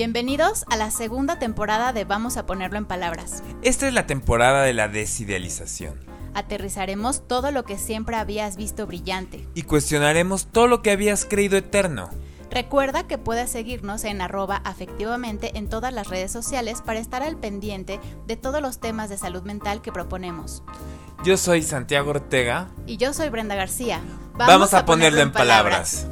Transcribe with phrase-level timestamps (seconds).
[0.00, 3.42] Bienvenidos a la segunda temporada de Vamos a ponerlo en palabras.
[3.60, 6.00] Esta es la temporada de la desidealización.
[6.32, 9.46] Aterrizaremos todo lo que siempre habías visto brillante.
[9.52, 12.08] Y cuestionaremos todo lo que habías creído eterno.
[12.50, 17.36] Recuerda que puedes seguirnos en arroba afectivamente en todas las redes sociales para estar al
[17.36, 20.62] pendiente de todos los temas de salud mental que proponemos.
[21.24, 22.70] Yo soy Santiago Ortega.
[22.86, 24.00] Y yo soy Brenda García.
[24.38, 26.06] Vamos, a, ponerlo, en palabras.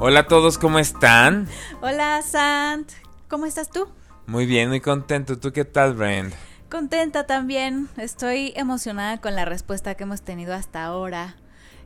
[0.00, 1.48] Hola a todos, ¿cómo están?
[1.80, 2.88] Hola Sant,
[3.26, 3.88] ¿cómo estás tú?
[4.26, 5.40] Muy bien, muy contento.
[5.40, 6.36] ¿Tú qué tal, Brenda?
[6.70, 7.88] Contenta también.
[7.96, 11.34] Estoy emocionada con la respuesta que hemos tenido hasta ahora.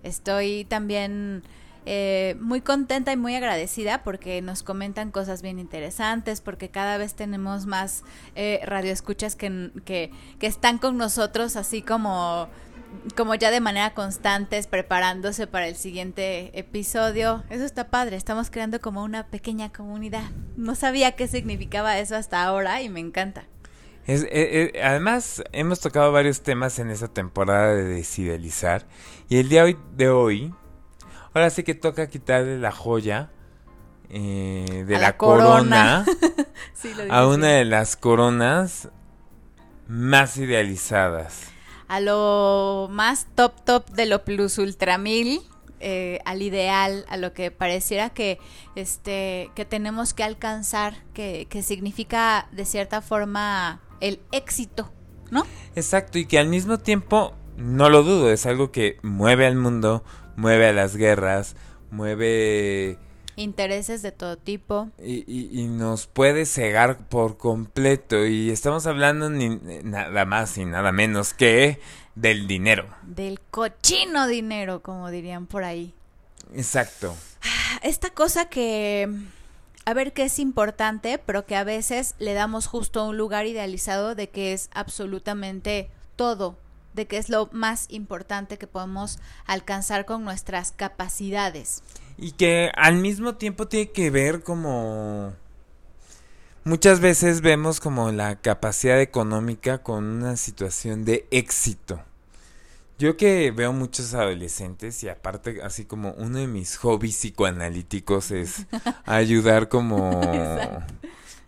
[0.02, 1.42] Estoy también
[1.86, 7.14] eh, muy contenta y muy agradecida porque nos comentan cosas bien interesantes, porque cada vez
[7.14, 8.04] tenemos más
[8.34, 12.50] eh, radioescuchas que, que, que están con nosotros así como
[13.16, 17.42] como ya de manera constante preparándose para el siguiente episodio.
[17.50, 20.30] Eso está padre, estamos creando como una pequeña comunidad.
[20.56, 23.44] No sabía qué significaba eso hasta ahora y me encanta.
[24.06, 28.86] Es, eh, eh, además, hemos tocado varios temas en esta temporada de desidealizar.
[29.28, 30.52] Y el día de hoy,
[31.34, 33.30] ahora sí que toca quitarle la joya
[34.10, 36.04] eh, de la, corona,
[37.10, 38.88] a una de las coronas
[39.86, 41.51] más idealizadas.
[41.92, 45.42] A lo más top top de lo plus ultra mil.
[46.24, 48.38] al ideal, a lo que pareciera que
[48.76, 54.90] este que tenemos que alcanzar, que, que significa de cierta forma el éxito,
[55.30, 55.44] ¿no?
[55.76, 60.02] Exacto, y que al mismo tiempo, no lo dudo, es algo que mueve al mundo,
[60.34, 61.56] mueve a las guerras,
[61.90, 62.98] mueve...
[63.36, 64.90] Intereses de todo tipo.
[64.98, 68.26] Y, nos puede cegar por completo.
[68.26, 69.48] Y estamos hablando ni,
[69.82, 71.80] nada más y nada menos que
[72.14, 72.86] del dinero.
[73.02, 75.94] Del cochino dinero, como dirían por ahí.
[76.54, 77.14] Exacto.
[77.42, 79.08] Ah, esta cosa que
[79.84, 84.14] a ver qué es importante, pero que a veces le damos justo un lugar idealizado
[84.14, 86.56] de que es absolutamente todo,
[86.94, 91.82] de que es lo más importante que podemos alcanzar con nuestras capacidades.
[92.18, 95.34] Y que al mismo tiempo tiene que ver como...
[96.64, 102.00] Muchas veces vemos como la capacidad económica con una situación de éxito.
[102.98, 108.66] Yo que veo muchos adolescentes y aparte así como uno de mis hobbies psicoanalíticos es
[109.04, 110.20] ayudar como...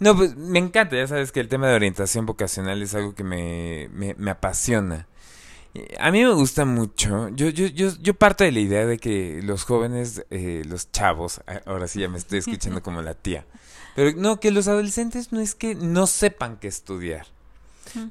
[0.01, 3.23] No, pues me encanta, ya sabes que el tema de orientación vocacional es algo que
[3.23, 5.07] me, me, apasiona.
[5.99, 7.29] A mí me gusta mucho.
[7.31, 11.41] Yo, yo, yo, yo parto de la idea de que los jóvenes, eh, los chavos,
[11.67, 13.45] ahora sí ya me estoy escuchando como la tía,
[13.97, 17.27] pero no, que los adolescentes no es que no sepan qué estudiar.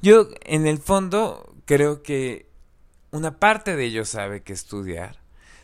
[0.02, 2.46] Yo, en el fondo, creo que
[3.10, 5.18] una parte de ellos sabe que estudiar,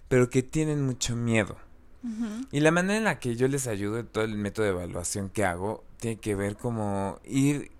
[0.08, 1.56] pero que tienen mucho miedo.
[2.50, 5.44] Y la manera en la que yo les ayudo, todo el método de evaluación que
[5.44, 7.70] hago, tiene que ver como ir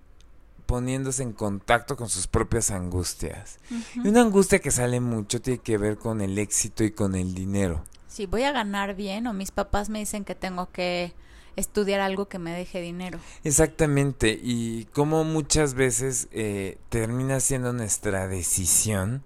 [0.71, 3.59] poniéndose en contacto con sus propias angustias.
[3.93, 7.33] Y una angustia que sale mucho tiene que ver con el éxito y con el
[7.33, 7.83] dinero.
[8.07, 11.13] Si voy a ganar bien o mis papás me dicen que tengo que
[11.57, 13.19] estudiar algo que me deje dinero.
[13.43, 19.25] Exactamente, y como muchas veces eh, termina siendo nuestra decisión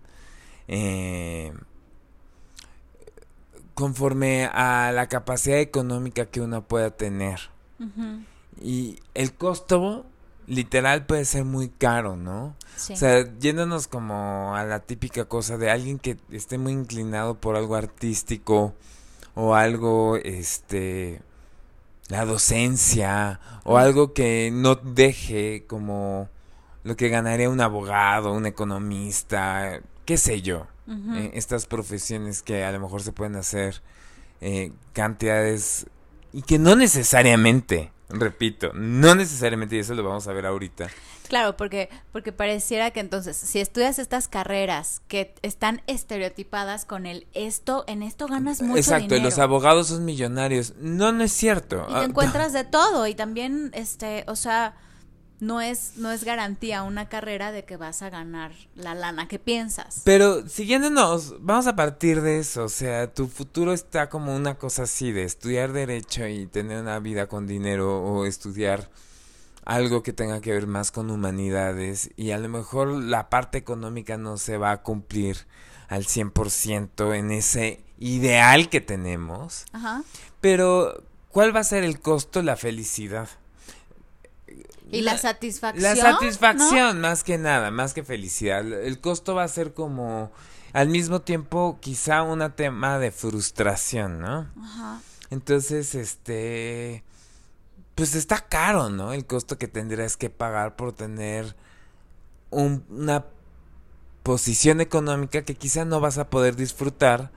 [0.68, 1.54] eh,
[3.76, 7.40] conforme a la capacidad económica que uno pueda tener.
[8.60, 10.08] Y el costo
[10.48, 12.56] literal puede ser muy caro, ¿no?
[12.76, 17.56] O sea, yéndonos como a la típica cosa de alguien que esté muy inclinado por
[17.56, 18.74] algo artístico
[19.34, 21.22] o algo, este,
[22.10, 26.30] la docencia o algo que no deje como
[26.84, 32.72] lo que ganaría un abogado, un economista, qué sé yo, eh, estas profesiones que a
[32.72, 33.82] lo mejor se pueden hacer
[34.40, 35.88] eh, cantidades
[36.32, 40.90] y que no necesariamente, repito, no necesariamente, y eso lo vamos a ver ahorita.
[41.28, 47.26] Claro, porque, porque pareciera que entonces, si estudias estas carreras que están estereotipadas con el
[47.34, 50.74] esto, en esto ganas mucho Exacto, y los abogados son millonarios.
[50.80, 51.86] No, no es cierto.
[51.90, 54.76] Y te ah, encuentras de todo, y también, este, o sea,
[55.40, 59.40] no es, no es garantía una carrera de que vas a ganar la lana que
[59.40, 60.02] piensas.
[60.04, 64.84] Pero siguiéndonos, vamos a partir de eso, o sea, tu futuro está como una cosa
[64.84, 68.90] así de estudiar derecho y tener una vida con dinero o estudiar
[69.66, 74.18] algo que tenga que ver más con humanidades y a lo mejor la parte económica
[74.18, 75.48] no se va a cumplir
[75.88, 79.66] al 100% en ese ideal que tenemos.
[79.74, 80.04] Ajá.
[80.40, 82.42] Pero ¿cuál va a ser el costo?
[82.44, 83.28] La felicidad.
[84.92, 85.84] Y la, satisfacción.
[85.84, 88.66] La satisfacción, más que nada, más que felicidad.
[88.66, 90.32] El costo va a ser como
[90.74, 94.48] al mismo tiempo quizá un tema de frustración, ¿no?
[94.62, 95.02] Ajá.
[95.32, 97.04] Entonces, este,
[97.96, 99.14] pues está caro, ¿no?
[99.14, 101.56] El costo que tendrías que pagar por tener
[102.52, 103.26] un- una
[104.24, 107.32] posición económica que quizá no vas a poder disfrutar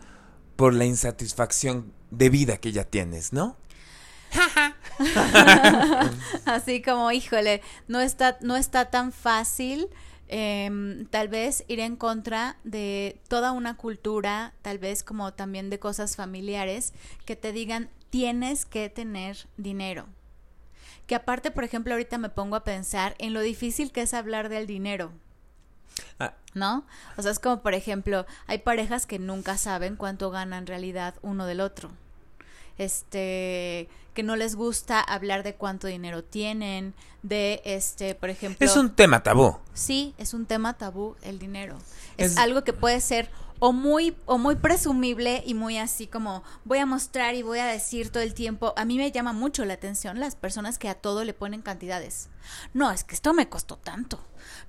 [0.56, 3.56] por la insatisfacción de vida que ya tienes, ¿no?
[6.44, 9.88] Así como, híjole, no está, no está tan fácil
[10.28, 15.78] em, tal vez ir en contra de toda una cultura, tal vez como también de
[15.78, 16.92] cosas familiares,
[17.24, 20.06] que te digan, tienes que tener dinero.
[21.06, 24.48] Que aparte, por ejemplo, ahorita me pongo a pensar en lo difícil que es hablar
[24.48, 25.12] del dinero.
[26.18, 26.34] Ah.
[26.54, 26.86] ¿No?
[27.16, 31.14] O sea, es como, por ejemplo, hay parejas que nunca saben cuánto gana en realidad
[31.22, 31.90] uno del otro
[32.78, 38.76] este que no les gusta hablar de cuánto dinero tienen, de este, por ejemplo, Es
[38.76, 39.56] un tema tabú.
[39.74, 41.76] sí, es un tema tabú el dinero.
[42.16, 43.28] Es, Es- algo que puede ser
[43.60, 47.66] o muy o muy presumible y muy así como voy a mostrar y voy a
[47.66, 48.72] decir todo el tiempo.
[48.76, 52.28] A mí me llama mucho la atención las personas que a todo le ponen cantidades.
[52.74, 54.20] No, es que esto me costó tanto.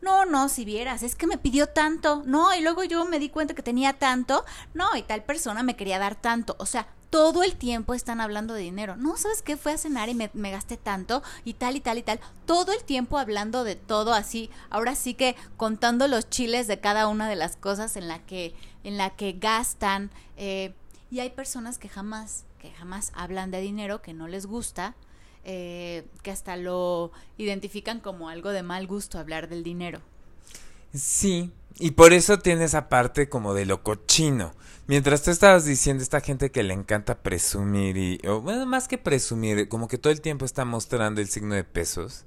[0.01, 2.23] No, no, si vieras, es que me pidió tanto.
[2.25, 4.45] No, y luego yo me di cuenta que tenía tanto.
[4.73, 6.55] No, y tal persona me quería dar tanto.
[6.59, 8.95] O sea, todo el tiempo están hablando de dinero.
[8.95, 9.57] No, ¿sabes qué?
[9.57, 12.19] Fue a cenar y me, gasté tanto y tal y tal y tal.
[12.45, 14.49] Todo el tiempo hablando de todo así.
[14.69, 18.53] Ahora sí que contando los chiles de cada una de las cosas en la que,
[18.83, 20.11] en la que gastan.
[20.37, 20.73] eh,
[21.11, 24.95] y hay personas que jamás, que jamás hablan de dinero, que no les gusta,
[25.43, 30.01] eh, que hasta lo identifican como algo de mal gusto hablar del dinero.
[30.93, 34.53] Sí, y por eso tiene esa parte como de lo cochino.
[34.87, 38.97] Mientras tú estabas diciendo esta gente que le encanta presumir y, o bueno, más que
[38.97, 42.25] presumir, como que todo el tiempo está mostrando el signo de pesos.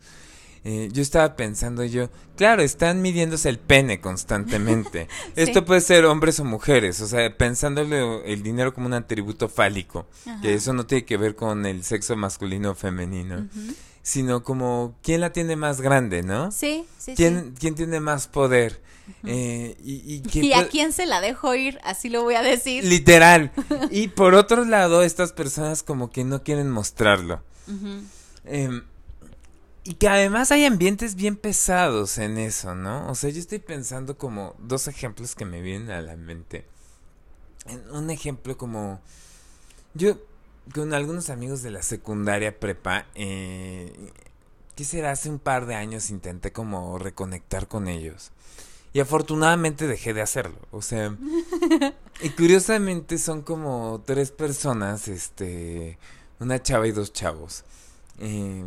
[0.65, 5.09] Eh, yo estaba pensando yo, claro, están midiéndose el pene constantemente.
[5.37, 10.07] Esto puede ser hombres o mujeres, o sea, pensándole el dinero como un atributo fálico,
[10.27, 10.41] Ajá.
[10.41, 13.49] que eso no tiene que ver con el sexo masculino o femenino,
[14.03, 16.53] sino como quién la tiene más grande, ¿no?
[16.53, 18.81] Sí, sí, ¿Quién, quién tiene más poder?
[19.25, 20.23] Eh, y, y sí.
[20.31, 21.81] quién ¿Y a quién se la dejo ir?
[21.83, 22.85] Así lo voy a decir.
[22.85, 23.51] Literal.
[23.91, 27.43] Y por otro lado, estas personas como que no quieren mostrarlo.
[28.45, 28.83] Em,
[29.85, 33.11] y que además hay ambientes bien pesados en eso, ¿no?
[33.11, 36.67] O sea, yo estoy pensando como dos ejemplos que me vienen a la mente.
[37.67, 39.01] En un ejemplo como...
[39.95, 40.17] Yo
[40.73, 43.93] con algunos amigos de la secundaria prepa, eh,
[44.77, 45.11] ¿qué será?
[45.11, 48.31] Hace un par de años intenté como reconectar con ellos.
[48.93, 50.59] Y afortunadamente dejé de hacerlo.
[50.71, 51.17] O sea,
[52.23, 55.99] y curiosamente son como tres personas, este,
[56.39, 57.65] una chava y dos chavos.
[58.21, 58.65] eh,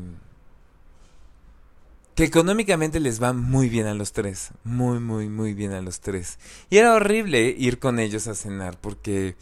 [2.16, 4.52] que económicamente les va muy bien a los tres.
[4.64, 6.40] Muy, muy, muy bien a los tres.
[6.70, 9.36] Y era horrible ir con ellos a cenar porque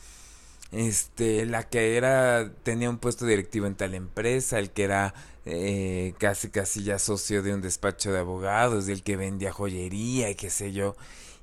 [0.71, 5.13] este la que era tenía un puesto directivo en tal empresa, el que era
[5.45, 10.35] eh, casi casi ya socio de un despacho de abogados, el que vendía joyería y
[10.35, 10.95] qué sé yo.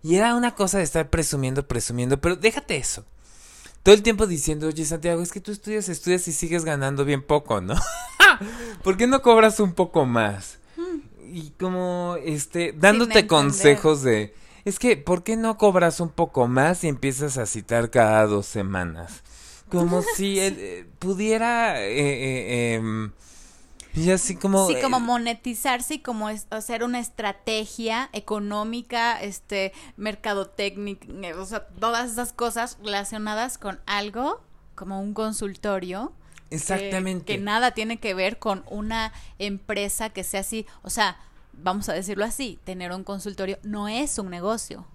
[0.02, 3.04] Y era una cosa de estar presumiendo, presumiendo, pero déjate eso.
[3.84, 7.22] Todo el tiempo diciendo, oye Santiago, es que tú estudias, estudias y sigues ganando bien
[7.22, 7.74] poco, ¿no?
[8.82, 10.58] ¿Por qué no cobras un poco más?
[11.32, 16.82] Y como, este, dándote consejos de, es que, ¿por qué no cobras un poco más
[16.84, 19.22] y empiezas a citar cada dos semanas?
[19.68, 23.12] Como si él eh, pudiera, eh, eh, em,
[23.94, 24.66] y así como...
[24.68, 31.46] Sí, como eh, monetizarse y como es- hacer una estrategia económica, este, mercadotécnica, eh, o
[31.46, 34.40] sea, todas esas cosas relacionadas con algo
[34.74, 36.12] como un consultorio.
[36.48, 37.24] que- Exactamente.
[37.24, 40.66] Que, nada tiene que ver con una empresa que sea así.
[40.82, 41.16] O sea,
[41.62, 44.86] vamos a decirlo así, tener un consultorio no es un negocio.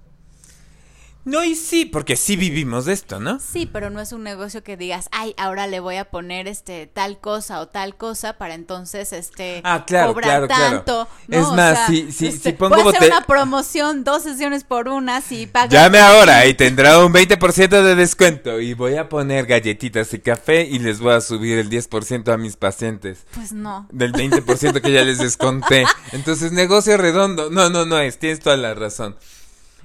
[1.25, 3.39] No, y sí, porque sí vivimos de esto, ¿no?
[3.39, 6.85] Sí, pero no es un negocio que digas, ay, ahora le voy a poner este
[6.85, 10.75] tal cosa o tal cosa para entonces este Ah, claro, cobrar claro, claro.
[10.83, 11.07] tanto.
[11.27, 11.49] Es ¿no?
[11.49, 14.21] O más, sea, si- si- este, si pongo voy a hacer bote- una promoción, dos
[14.23, 15.71] sesiones por una, si pagas.
[15.71, 20.63] Llame ahora y tendrá un 20% de descuento y voy a poner galletitas y café
[20.65, 23.25] y les voy a subir el 10% a mis pacientes.
[23.33, 23.87] Pues no.
[23.91, 25.85] Del 20% que ya les desconté.
[26.11, 27.49] Entonces, negocio redondo.
[27.49, 28.19] No, no, no es.
[28.19, 29.15] Tienes toda la razón.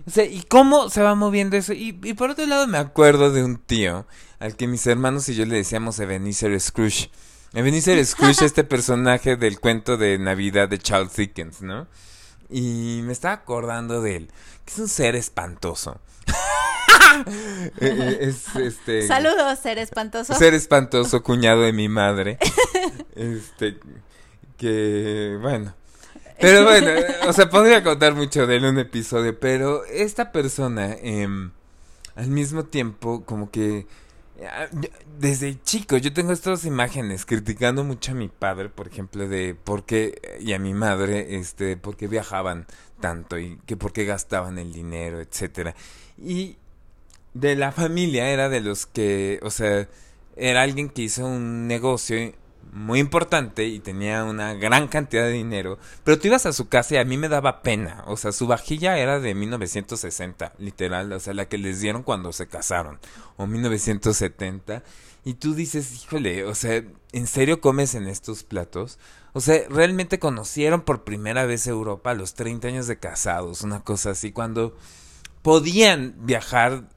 [0.06, 1.72] O sea, ¿y cómo se va moviendo eso?
[1.72, 4.06] Y, y por otro lado, me acuerdo de un tío
[4.40, 7.10] al que mis hermanos y yo le decíamos Ebenezer Scrooge.
[7.52, 11.86] Ebenezer Scrooge, este personaje del cuento de Navidad de Charles Dickens, ¿no?
[12.48, 14.30] Y me estaba acordando de él,
[14.64, 16.00] que es un ser espantoso.
[17.22, 19.06] Eh, eh, es este.
[19.06, 20.32] Saludos, ser espantoso.
[20.34, 22.38] Ser espantoso, cuñado de mi madre.
[23.16, 23.78] Este,
[24.56, 25.74] que, bueno.
[26.40, 30.96] Pero bueno, eh, o sea, podría contar mucho de él un episodio, pero esta persona,
[31.02, 31.50] em,
[32.16, 33.86] al mismo tiempo como que
[34.44, 34.68] ah,
[35.18, 39.84] desde chico yo tengo estas imágenes criticando mucho a mi padre, por ejemplo, de por
[39.84, 42.66] qué y a mi madre, este, por qué viajaban
[43.00, 45.74] tanto y que por qué gastaban el dinero, etcétera.
[46.18, 46.56] Y
[47.34, 49.88] de la familia era de los que, o sea,
[50.36, 52.32] era alguien que hizo un negocio
[52.72, 56.94] muy importante y tenía una gran cantidad de dinero, pero tú ibas a su casa
[56.94, 61.20] y a mí me daba pena, o sea, su vajilla era de 1960, literal, o
[61.20, 62.98] sea, la que les dieron cuando se casaron,
[63.36, 64.82] o 1970,
[65.24, 68.98] y tú dices, híjole, o sea, ¿en serio comes en estos platos?
[69.32, 73.80] O sea, realmente conocieron por primera vez Europa a los 30 años de casados, una
[73.80, 74.76] cosa así, cuando
[75.42, 76.88] podían viajar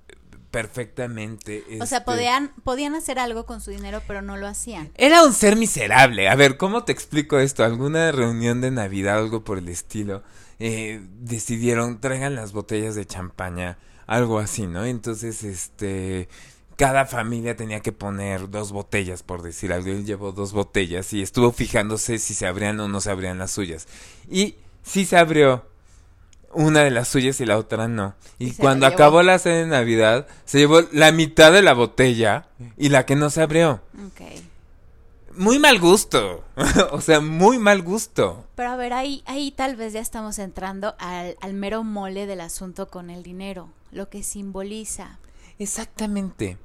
[0.54, 1.64] perfectamente.
[1.82, 4.92] O sea, este podían, podían hacer algo con su dinero, pero no lo hacían.
[4.94, 6.30] Era un ser miserable.
[6.30, 7.64] A ver, ¿cómo te explico esto?
[7.64, 10.22] Alguna reunión de Navidad, algo por el estilo,
[10.60, 14.86] eh, decidieron, traigan las botellas de champaña, algo así, ¿no?
[14.86, 16.30] Entonces, este,
[16.76, 19.90] cada familia tenía que poner dos botellas, por decir algo.
[19.90, 23.50] Él llevó dos botellas y estuvo fijándose si se abrían o no se abrían las
[23.50, 23.88] suyas.
[24.30, 25.66] Y sí se abrió
[26.54, 28.16] una de las suyas y la otra no.
[28.40, 32.90] Y, cuando acabó la cena de Navidad, se llevó la mitad de la botella y
[32.90, 33.82] la que no se abrió.
[35.36, 36.44] Muy mal gusto.
[36.92, 38.46] o sea, muy mal gusto.
[38.56, 42.42] Pero a ver, ahí, ahí tal vez ya estamos entrando al, al mero mole del
[42.42, 45.20] asunto con el dinero, lo que simboliza.
[45.58, 46.58] Exactamente.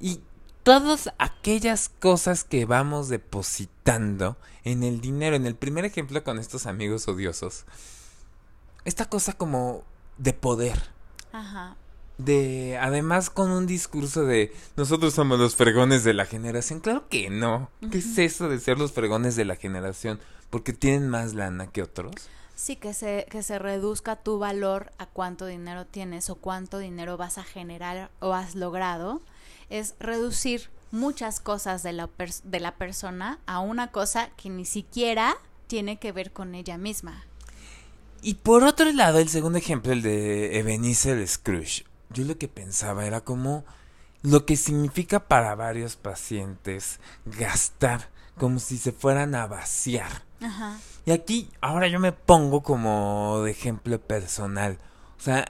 [0.00, 0.20] Y
[0.62, 6.66] todas aquellas cosas que vamos depositando en el dinero, en el primer ejemplo con estos
[6.66, 7.64] amigos odiosos,
[8.84, 9.84] esta cosa como
[10.18, 10.78] de poder.
[11.32, 11.76] Ajá.
[12.18, 16.80] De, además con un discurso de nosotros somos los fregones de la generación.
[16.80, 17.70] Claro que no.
[17.90, 20.20] ¿Qué es eso de ser los fregones de la generación?
[20.50, 22.12] Porque tienen más lana que otros.
[22.54, 27.16] Sí, que se, que se reduzca tu valor a cuánto dinero tienes o cuánto dinero
[27.16, 29.22] vas a generar o has logrado.
[29.70, 32.10] Es reducir muchas cosas de la,
[32.44, 35.36] de la persona a una cosa que ni siquiera
[35.68, 37.24] tiene que ver con ella misma.
[38.22, 41.84] Y por otro lado, el segundo ejemplo, el de Ebenezer Scrooge.
[42.10, 43.64] Yo lo que pensaba era como
[44.22, 50.24] lo que significa para varios pacientes gastar como si se fueran a vaciar.
[50.40, 50.78] Ajá.
[51.06, 54.78] Y aquí, ahora yo me pongo como de ejemplo personal.
[55.18, 55.46] O sea,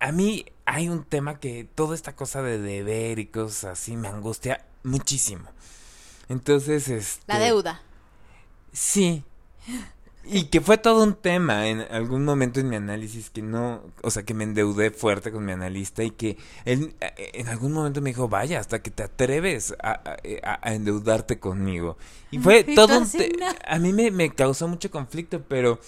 [0.00, 4.08] a mí hay un tema que toda esta cosa de deber y cosas así me
[4.08, 5.48] angustia muchísimo.
[6.28, 7.24] Entonces, este...
[7.26, 7.82] La deuda.
[8.72, 9.24] Sí.
[10.26, 14.10] Y que fue todo un tema en algún momento en mi análisis que no, o
[14.10, 18.00] sea, que me endeudé fuerte con mi analista y que él eh, en algún momento
[18.00, 20.16] me dijo, vaya, hasta que te atreves a,
[20.64, 21.98] endeudarte conmigo.
[22.30, 23.06] Y fue todo un...
[23.66, 25.78] a mí me, me, causó mucho conflicto, pero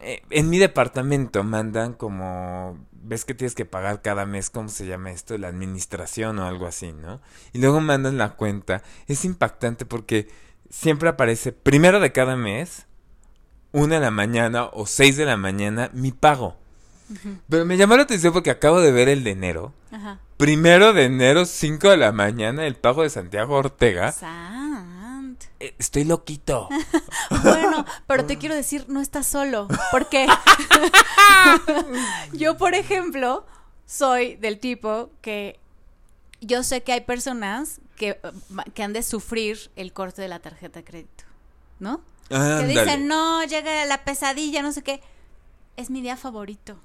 [0.00, 2.78] eh, en mi departamento mandan como...
[3.06, 5.36] Ves que tienes que pagar cada mes, ¿cómo se llama esto?
[5.36, 7.20] La administración o algo así, ¿no?
[7.52, 8.82] Y luego mandan la cuenta.
[9.06, 10.28] Es impactante porque
[10.70, 12.86] siempre aparece primero de cada mes
[13.74, 16.56] una de la mañana o seis de la mañana mi pago.
[17.48, 19.74] Pero me llamó la atención porque acabo de ver el de enero.
[19.90, 20.20] Ajá.
[20.36, 24.14] Primero de enero, cinco de la mañana, el pago de Santiago Ortega.
[25.60, 26.68] Eh, estoy loquito.
[27.42, 29.66] bueno, pero te quiero decir, no estás solo.
[29.90, 30.26] Porque
[32.32, 33.44] yo, por ejemplo,
[33.86, 35.58] soy del tipo que
[36.40, 38.20] yo sé que hay personas que,
[38.72, 41.24] que han de sufrir el corte de la tarjeta de crédito,
[41.80, 42.00] ¿no?
[42.28, 45.02] Que dicen, no, llega la pesadilla, no sé qué.
[45.76, 46.78] Es mi día favorito.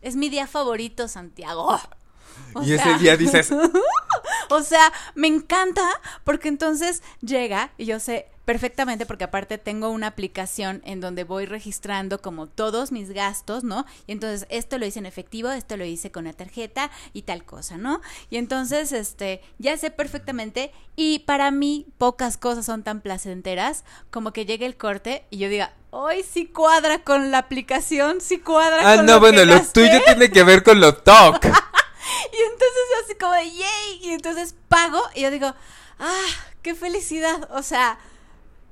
[0.00, 1.78] Es mi día favorito, Santiago.
[2.62, 3.52] y ese día dices...
[4.50, 5.88] o sea, me encanta
[6.24, 11.46] porque entonces llega y yo sé, perfectamente porque aparte tengo una aplicación en donde voy
[11.46, 13.86] registrando como todos mis gastos, ¿no?
[14.06, 17.44] Y entonces esto lo hice en efectivo, esto lo hice con la tarjeta y tal
[17.44, 18.00] cosa, ¿no?
[18.30, 24.32] Y entonces, este, ya sé perfectamente y para mí pocas cosas son tan placenteras como
[24.32, 28.92] que llegue el corte y yo diga, hoy sí cuadra con la aplicación, sí cuadra
[28.92, 31.44] ah, no, bueno, lo tuyo tiene que ver con lo TOC.
[31.44, 35.54] y entonces así como de, yay, y entonces pago y yo digo,
[35.98, 36.26] ah,
[36.62, 37.98] qué felicidad, o sea,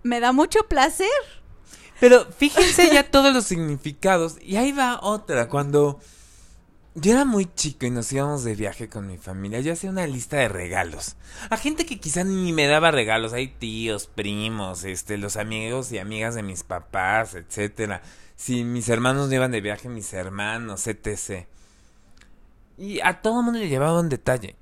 [0.02, 1.08] me da mucho placer.
[2.00, 4.38] Pero fíjense ya todos los significados.
[4.40, 5.48] Y ahí va otra.
[5.48, 6.00] Cuando
[6.94, 10.06] yo era muy chico y nos íbamos de viaje con mi familia, yo hacía una
[10.06, 11.16] lista de regalos.
[11.50, 13.34] A gente que quizá ni me daba regalos.
[13.34, 18.02] Hay tíos, primos, este, los amigos y amigas de mis papás, etcétera.
[18.34, 21.46] Si mis hermanos iban de viaje, mis hermanos, etc.
[22.78, 24.56] Y a todo mundo le llevaba un detalle.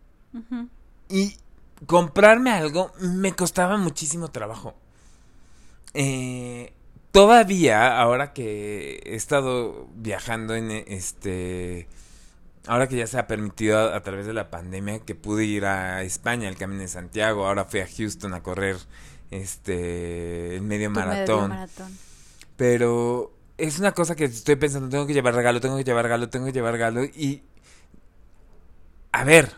[1.08, 1.36] Y
[1.86, 4.74] comprarme algo me costaba muchísimo trabajo.
[5.94, 6.72] Eh,
[7.12, 11.88] todavía, ahora que he estado viajando en este
[12.66, 15.64] ahora que ya se ha permitido a, a, través de la pandemia que pude ir
[15.64, 18.76] a España, el Camino de Santiago, ahora fui a Houston a correr
[19.30, 21.48] este el medio maratón.
[21.48, 21.98] medio maratón.
[22.56, 26.28] Pero es una cosa que estoy pensando, tengo que llevar regalo, tengo que llevar regalo,
[26.28, 27.42] tengo que llevar regalo y
[29.12, 29.52] a ver,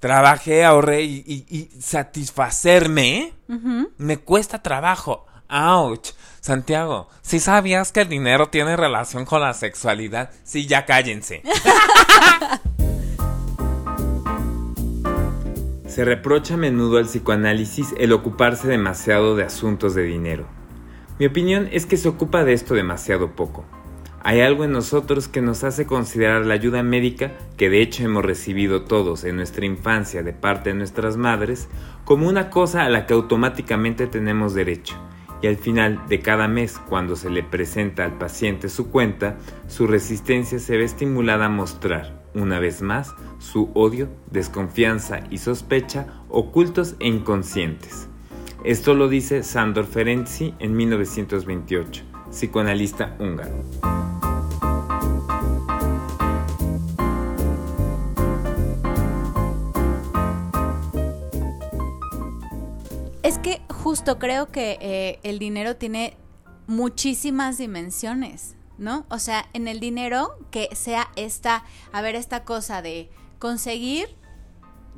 [0.00, 3.32] trabajé, ahorré y, y, satisfacerme
[3.96, 5.26] me cuesta trabajo.
[5.48, 6.10] Ouch.
[6.40, 11.42] Santiago, si sabías que el dinero tiene relación con la sexualidad, sí, ya cállense.
[15.86, 20.46] Se reprocha a menudo al psicoanálisis el ocuparse demasiado de asuntos de dinero.
[21.18, 23.64] Mi opinión es que se ocupa de esto demasiado poco.
[24.22, 28.24] Hay algo en nosotros que nos hace considerar la ayuda médica, que de hecho hemos
[28.24, 31.68] recibido todos en nuestra infancia de parte de nuestras madres,
[32.04, 34.96] como una cosa a la que automáticamente tenemos derecho.
[35.40, 39.86] Y al final de cada mes, cuando se le presenta al paciente su cuenta, su
[39.86, 46.96] resistencia se ve estimulada a mostrar, una vez más, su odio, desconfianza y sospecha ocultos
[46.98, 48.08] e inconscientes.
[48.64, 54.17] Esto lo dice Sandor Ferenczi en 1928, psicoanalista húngaro.
[64.16, 66.16] Creo que eh, el dinero tiene
[66.66, 69.04] muchísimas dimensiones, ¿no?
[69.10, 74.16] O sea, en el dinero que sea esta, a ver, esta cosa de conseguir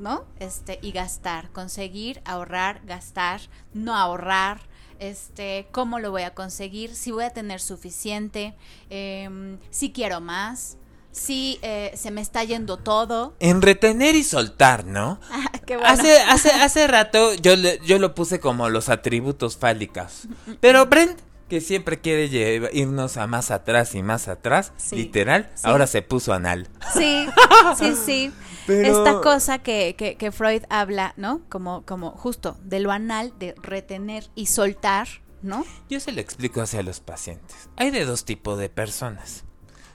[0.00, 0.24] ¿no?
[0.38, 3.42] Este, y gastar, conseguir, ahorrar, gastar,
[3.74, 4.62] no ahorrar,
[4.98, 8.56] este, cómo lo voy a conseguir, si voy a tener suficiente,
[8.88, 10.78] em, si quiero más,
[11.12, 13.34] si eh, se me está yendo todo.
[13.40, 15.18] En retener y soltar, ¿no?
[15.30, 15.90] Ah, qué bueno.
[15.90, 20.28] hace, hace, hace rato yo, yo lo puse como los atributos fálicos.
[20.60, 21.18] Pero Brent,
[21.50, 26.68] que siempre quiere irnos a más atrás y más atrás, literal, ahora se puso anal.
[26.94, 27.26] Sí,
[27.78, 28.32] sí, sí.
[28.68, 31.42] Esta cosa que, que, Freud habla, ¿no?
[31.48, 35.08] Como, como justo de lo anal, de retener y soltar,
[35.42, 35.64] ¿no?
[35.88, 37.68] Yo se lo explico hacia los pacientes.
[37.76, 39.44] Hay de dos tipos de personas.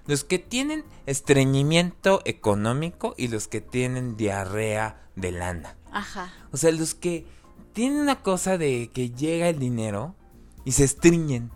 [0.07, 5.75] Los que tienen estreñimiento económico y los que tienen diarrea de lana.
[5.91, 6.31] Ajá.
[6.51, 7.25] O sea, los que
[7.73, 10.15] tienen una cosa de que llega el dinero
[10.63, 11.51] y se estriñen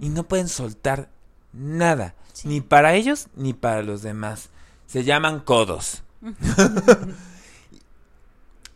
[0.00, 1.10] y no pueden soltar
[1.52, 4.50] nada, ni para ellos ni para los demás.
[4.86, 6.02] Se llaman codos.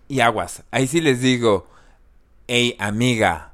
[0.08, 1.66] y aguas, ahí sí les digo,
[2.46, 3.52] hey amiga,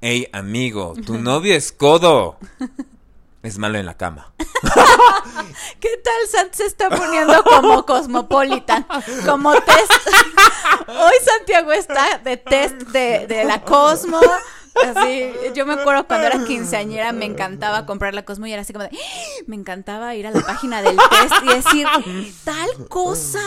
[0.00, 2.38] hey amigo, tu novio es codo.
[3.42, 4.32] Es malo en la cama.
[5.80, 8.86] ¿Qué tal Sant se está poniendo como cosmopolitan?
[9.24, 9.92] Como test.
[10.88, 14.20] Hoy Santiago está de test de, de la Cosmo,
[14.74, 18.72] Así, yo me acuerdo cuando era quinceañera, me encantaba comprar la Cosmo y era así
[18.72, 19.42] como de, ¡Ah!
[19.46, 21.86] me encantaba ir a la página del test y decir,
[22.44, 23.42] tal cosa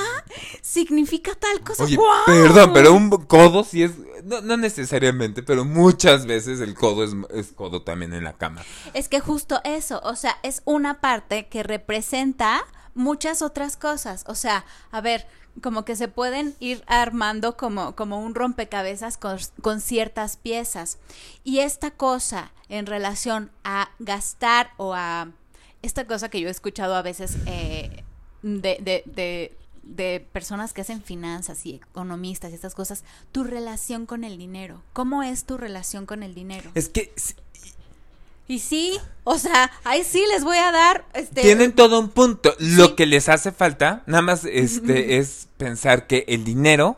[0.61, 1.85] significa tal cosa.
[1.85, 3.91] Oye, perdón, pero un codo sí es,
[4.23, 8.61] no, necesariamente, pero muchas veces el codo es, codo también en la cama.
[8.93, 12.63] Es que justo eso, o sea, es una parte que representa
[12.95, 14.23] muchas otras cosas.
[14.27, 15.27] O sea, a ver,
[15.61, 20.97] como que se pueden ir armando como, como un rompecabezas con, ciertas piezas.
[21.43, 25.29] Y esta cosa en relación a gastar o a
[25.81, 28.03] esta cosa que yo he escuchado a veces eh,
[28.41, 34.37] de, de, personas que hacen finanzas y economistas y estas cosas, tu relación con el
[34.37, 34.81] dinero.
[34.93, 36.71] ¿Cómo es tu relación con el dinero?
[36.73, 37.13] Es que
[38.45, 42.53] y sí, o sea, ahí sí les voy a dar este Tienen todo un punto.
[42.59, 46.97] Lo que les hace falta, nada más este es pensar que el dinero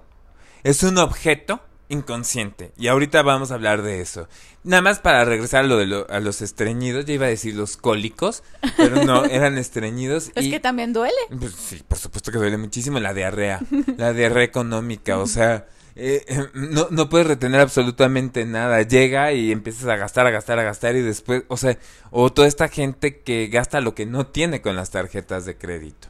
[0.64, 2.72] es un objeto inconsciente.
[2.78, 4.28] Y ahorita vamos a hablar de eso.
[4.64, 7.78] Nada más para regresar a lo de a los estreñidos, ya iba a decir los
[7.78, 8.44] cólicos,
[8.78, 10.32] pero no, eran estreñidos.
[10.36, 11.16] Es que también duele.
[11.38, 13.62] Pues, sí, por supuesto que duele muchísimo la diarrea,
[13.98, 18.82] la diarrea económica, o sea, eh, no, no puedes retener absolutamente nada.
[18.82, 21.78] Llega y empiezas a gastar, a gastar, a gastar y después, o sea,
[22.12, 26.10] o toda esta gente que gasta lo que no tiene con las tarjetas de crédito.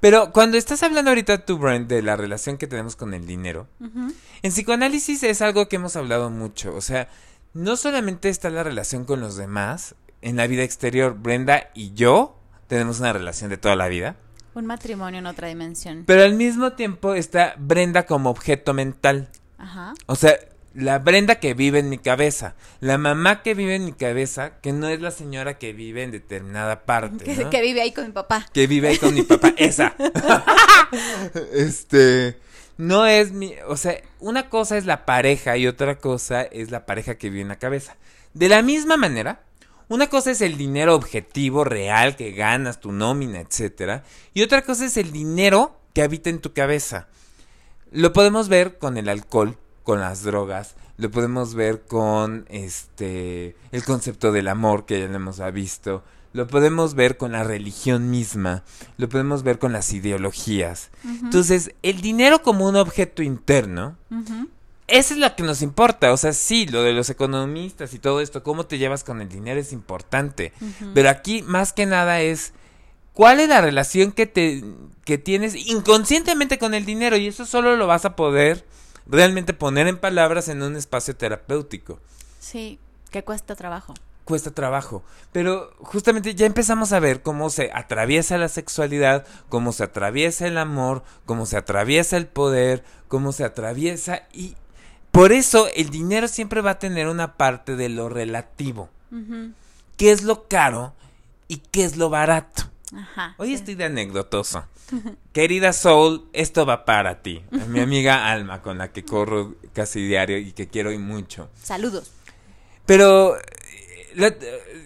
[0.00, 3.66] Pero cuando estás hablando ahorita tú, Brent, de la relación que tenemos con el dinero,
[3.80, 6.74] en psicoanálisis es algo que hemos hablado mucho.
[6.74, 7.08] O sea,
[7.54, 12.38] no solamente está la relación con los demás, en la vida exterior, Brenda y yo
[12.66, 14.16] tenemos una relación de toda la vida.
[14.58, 16.02] Un matrimonio en otra dimensión.
[16.04, 19.28] Pero al mismo tiempo está Brenda como objeto mental.
[19.56, 19.94] Ajá.
[20.06, 20.36] O sea,
[20.74, 24.72] la Brenda que vive en mi cabeza, la mamá que vive en mi cabeza, que
[24.72, 27.24] no es la señora que vive en determinada parte.
[27.24, 28.46] Que, que vive ahí con mi papá.
[28.52, 29.94] Que vive ahí con mi papá, esa.
[31.52, 32.36] este,
[32.78, 36.84] no es mi, o sea, una cosa es la pareja y otra cosa es la
[36.84, 37.96] pareja que vive en la cabeza.
[38.34, 39.40] De la misma manera,
[39.88, 44.04] Una cosa es el dinero objetivo, real, que ganas, tu nómina, etcétera.
[44.34, 47.08] Y otra cosa es el dinero que habita en tu cabeza.
[47.90, 53.84] Lo podemos ver con el alcohol, con las drogas, lo podemos ver con este el
[53.84, 58.64] concepto del amor que ya lo hemos visto, lo podemos ver con la religión misma,
[58.98, 60.90] lo podemos ver con las ideologías.
[61.22, 63.96] Entonces, el dinero como un objeto interno,
[64.88, 66.12] eso es lo que nos importa.
[66.12, 69.28] O sea, sí, lo de los economistas y todo esto, cómo te llevas con el
[69.28, 70.52] dinero es importante.
[70.94, 72.52] Pero aquí, más que nada, es
[73.12, 74.64] cuál es la relación que, te,
[75.04, 77.16] que tienes inconscientemente con el dinero.
[77.16, 78.64] Y eso solo lo vas a poder
[79.06, 82.00] realmente poner en palabras en un espacio terapéutico.
[82.40, 82.78] Sí,
[83.10, 83.94] que cuesta trabajo
[84.28, 85.02] cuesta trabajo.
[85.32, 90.58] Pero justamente ya empezamos a ver cómo se atraviesa la sexualidad, cómo se atraviesa el
[90.58, 94.54] amor, cómo se atraviesa el poder, cómo se atraviesa y
[95.18, 98.88] por eso el dinero siempre va a tener una parte de lo relativo.
[99.96, 100.94] ¿Qué es lo caro
[101.48, 102.70] y qué es lo barato?
[102.96, 104.64] Ajá, Hoy estoy de anecdotoso.
[105.32, 107.42] Querida Soul, esto va para ti.
[107.66, 111.50] mi amiga Alma, con la que corro casi diario y que quiero y mucho.
[111.60, 112.12] Saludos.
[112.86, 113.36] Pero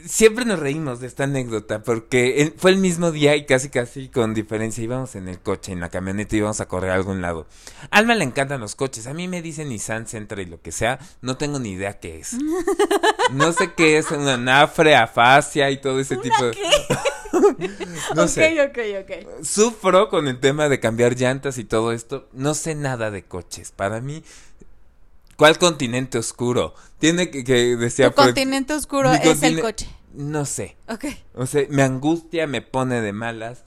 [0.06, 4.34] siempre nos reímos de esta anécdota porque fue el mismo día y casi casi con
[4.34, 7.46] diferencia íbamos en el coche, en la camioneta y íbamos a correr a algún lado.
[7.90, 10.98] Alma le encantan los coches, a mí me dicen Nissan Sentra y lo que sea,
[11.20, 12.36] no tengo ni idea qué es.
[13.32, 16.56] No sé qué es una nafre, afasia y todo ese tipo de...
[18.14, 18.60] no sé.
[18.62, 19.44] Ok, ok.
[19.44, 22.28] Sufro con el tema de cambiar llantas y todo esto.
[22.32, 23.72] No sé nada de coches.
[23.72, 24.22] Para mí,
[25.42, 26.72] ¿Cuál continente oscuro?
[27.00, 29.88] Tiene que, que decía Tu continente oscuro es el coche.
[30.14, 30.76] No sé.
[30.86, 31.06] Ok.
[31.34, 33.64] O sea, me angustia, me pone de malas.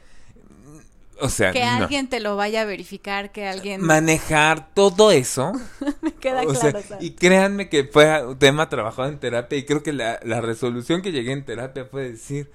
[1.20, 5.52] O sea, que alguien te lo vaya a verificar, que alguien manejar todo eso.
[6.02, 6.80] me queda claro.
[7.02, 11.12] y créanme que fue un tema trabajado en terapia y creo que la, resolución que
[11.12, 12.50] llegué en terapia fue decir,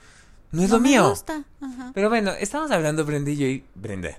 [0.50, 1.10] no es lo mío.
[1.10, 1.44] Gusta.
[1.92, 4.18] Pero bueno, estamos hablando Brenda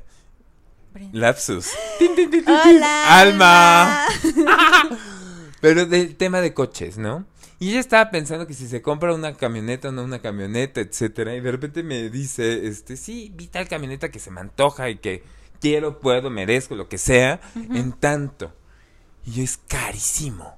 [1.11, 1.69] Lapsus.
[3.07, 4.05] Alma.
[5.61, 7.25] Pero del tema de coches, ¿no?
[7.59, 11.35] Y ella estaba pensando que si se compra una camioneta o no una camioneta, etcétera,
[11.35, 14.97] y de repente me dice, este, sí, vi tal camioneta que se me antoja y
[14.97, 15.23] que
[15.59, 18.51] quiero, puedo, merezco, lo que sea, en tanto.
[19.25, 20.57] Y yo, es carísimo.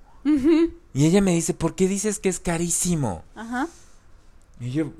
[0.93, 3.25] Y ella me dice, ¿por qué dices que es carísimo?
[3.35, 3.67] Ajá.
[4.61, 4.93] Y yo,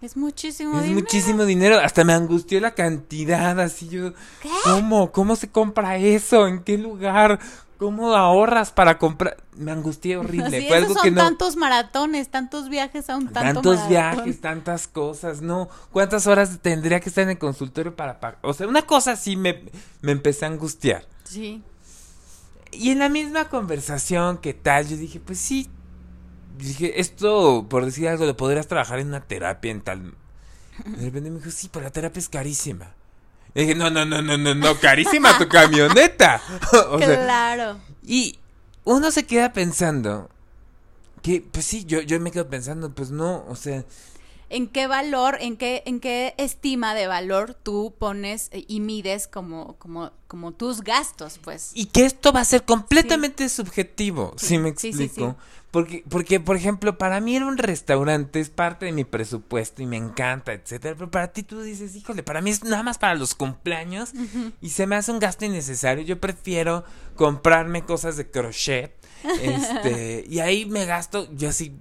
[0.00, 0.86] es muchísimo dinero.
[0.86, 1.78] Es muchísimo dinero.
[1.78, 3.58] Hasta me angustió la cantidad.
[3.60, 4.12] Así yo.
[4.42, 4.50] ¿Qué?
[4.64, 5.12] ¿Cómo?
[5.12, 6.46] ¿Cómo se compra eso?
[6.46, 7.38] ¿En qué lugar?
[7.80, 9.38] ¿Cómo ahorras para comprar?
[9.56, 10.66] Me angustié horrible.
[10.68, 15.40] Fue algo son tantos maratones, tantos viajes a un tanto Tantos viajes, tantas cosas.
[15.40, 18.38] No, ¿cuántas horas tendría que estar en el consultorio para pagar?
[18.42, 19.64] O sea, una cosa así me,
[20.02, 21.06] me empecé a angustiar.
[21.24, 21.62] Sí.
[22.70, 24.86] Y en la misma conversación, ¿qué tal?
[24.86, 25.70] Yo dije, pues sí,
[26.60, 30.14] dije, esto, por decir algo, lo podrías trabajar en una terapia en tal...
[30.84, 32.94] De repente me dijo, sí, pero la terapia es carísima.
[33.54, 36.40] Y dije, no, no, no, no, no, no, carísima tu camioneta.
[36.98, 37.78] claro.
[38.02, 38.38] y
[38.84, 40.30] uno se queda pensando
[41.22, 43.84] que, pues sí, yo, yo me quedo pensando, pues no, o sea,
[44.50, 49.76] en qué valor, en qué, en qué estima de valor tú pones y mides como,
[49.76, 51.70] como, como tus gastos, pues.
[51.74, 55.36] Y que esto va a ser completamente subjetivo, si me explico.
[55.70, 59.86] Porque, porque, por ejemplo, para mí era un restaurante, es parte de mi presupuesto y
[59.86, 60.96] me encanta, etcétera.
[60.96, 64.10] Pero para ti tú dices, híjole, para mí es nada más para los cumpleaños
[64.60, 66.04] y se me hace un gasto innecesario.
[66.04, 68.96] Yo prefiero comprarme cosas de crochet.
[69.42, 71.76] Este, y ahí me gasto, yo así,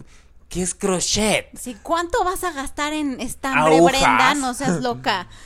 [0.50, 1.56] ¿Qué es crochet?
[1.56, 4.34] Sí, ¿cuánto vas a gastar en estambre, Brenda?
[4.34, 5.28] No seas loca.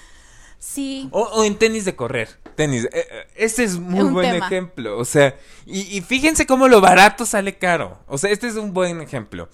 [0.63, 1.09] Sí.
[1.11, 2.29] O, en tenis de correr.
[2.55, 2.87] Tenis.
[2.93, 4.97] Eh, este es muy buen ejemplo.
[4.97, 7.99] O sea, y, fíjense cómo lo barato sale caro.
[8.07, 9.49] O sea, este es un buen ejemplo.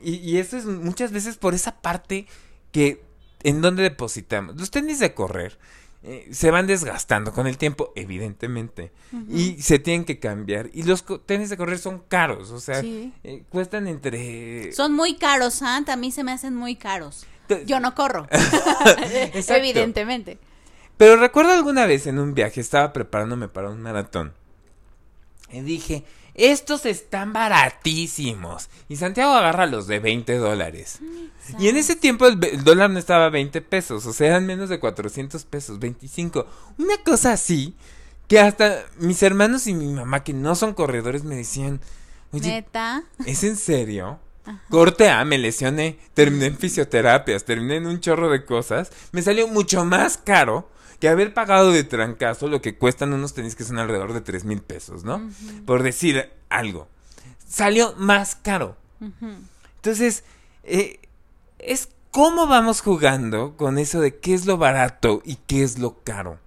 [0.00, 2.26] Y, y esto es muchas veces por esa parte
[2.70, 3.02] que
[3.42, 4.56] en donde depositamos.
[4.56, 5.58] Los tenis de correr
[6.06, 8.92] eh, se van desgastando con el tiempo, evidentemente,
[9.28, 10.70] y se tienen que cambiar.
[10.72, 14.70] Y los tenis de correr son caros, o sea, eh, cuestan entre...
[14.72, 17.26] Son muy caros, Santa, a mí se me hacen muy caros.
[17.66, 18.26] Yo no corro,
[19.48, 20.38] evidentemente.
[20.96, 24.32] Pero recuerdo alguna vez en un viaje, estaba preparándome para un maratón,
[25.50, 26.04] y dije,
[26.34, 28.68] estos están baratísimos.
[28.88, 30.98] Y Santiago agarra los de 20 dólares.
[31.58, 34.68] Y en ese tiempo el, dólar no estaba a 20 pesos, o sea, eran menos
[34.68, 36.46] de 400 pesos, 25.
[36.78, 37.74] Una cosa así,
[38.26, 41.80] que hasta mis hermanos y mi mamá, que no son corredores, me decían,
[42.32, 43.04] oye, ¿Neta?
[43.26, 44.18] ¿es en serio?
[44.68, 49.48] Corte A, me lesioné, terminé en fisioterapias, terminé en un chorro de cosas, me salió
[49.48, 50.68] mucho más caro
[51.00, 54.44] que haber pagado de trancazo lo que cuestan unos tenis que son alrededor de tres
[54.44, 55.30] mil pesos, ¿no?
[55.66, 56.88] Por decir algo.
[57.46, 58.76] Salió más caro.
[59.76, 60.24] Entonces,
[60.62, 61.00] eh,
[61.58, 66.02] es cómo vamos jugando con eso de qué es lo barato y qué es lo
[66.04, 66.38] caro.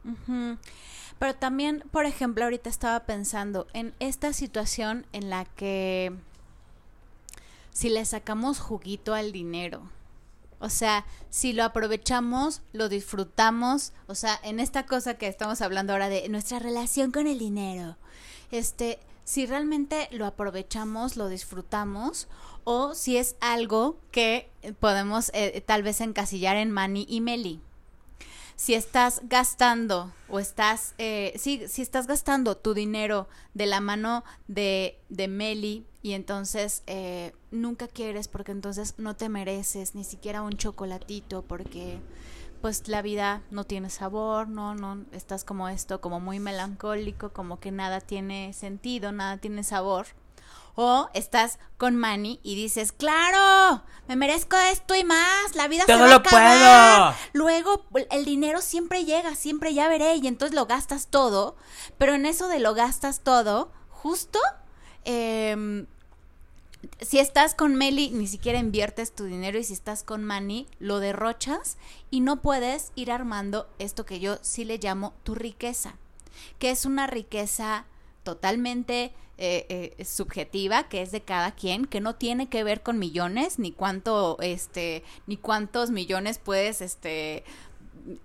[1.20, 6.14] Pero también, por ejemplo, ahorita estaba pensando en esta situación en la que
[7.78, 9.84] si le sacamos juguito al dinero,
[10.58, 15.94] o sea, si lo aprovechamos, lo disfrutamos, o sea, en esta cosa que estamos hablando
[15.94, 17.96] ahora de nuestra relación con el dinero,
[18.50, 22.28] este, si realmente lo aprovechamos, lo disfrutamos,
[22.63, 27.62] o si es algo que podemos eh, tal vez encasillar en Mani y Meli
[28.58, 35.00] si estás gastando o estás, eh, si estás gastando tu dinero de la mano de,
[35.10, 40.54] de Meli y entonces eh, nunca quieres porque entonces no te mereces ni siquiera un
[40.54, 42.00] chocolatito porque
[42.60, 47.60] pues la vida no tiene sabor, no, no, estás como esto, como muy melancólico, como
[47.60, 50.08] que nada tiene sentido, nada tiene sabor
[50.76, 55.96] o estás con Manny y dices, claro, me merezco esto y más, la vida se
[55.96, 57.15] va a acabar.
[57.34, 61.56] Luego el dinero siempre llega, siempre ya veré y entonces lo gastas todo,
[61.98, 64.39] pero en eso de lo gastas todo, justo...
[65.04, 65.88] Em,
[67.02, 71.00] si estás con Meli, ni siquiera inviertes tu dinero y si estás con Manny, lo
[71.00, 71.78] derrochas
[72.12, 75.96] y no puedes ir armando esto que yo sí le llamo tu riqueza,
[76.60, 77.86] que es una riqueza
[78.24, 82.97] totalmente eh, eh, subjetiva, que es de cada quien, que no tiene que ver con
[82.97, 87.43] millones, ni cuánto, este, ni cuántos millones puedes, este,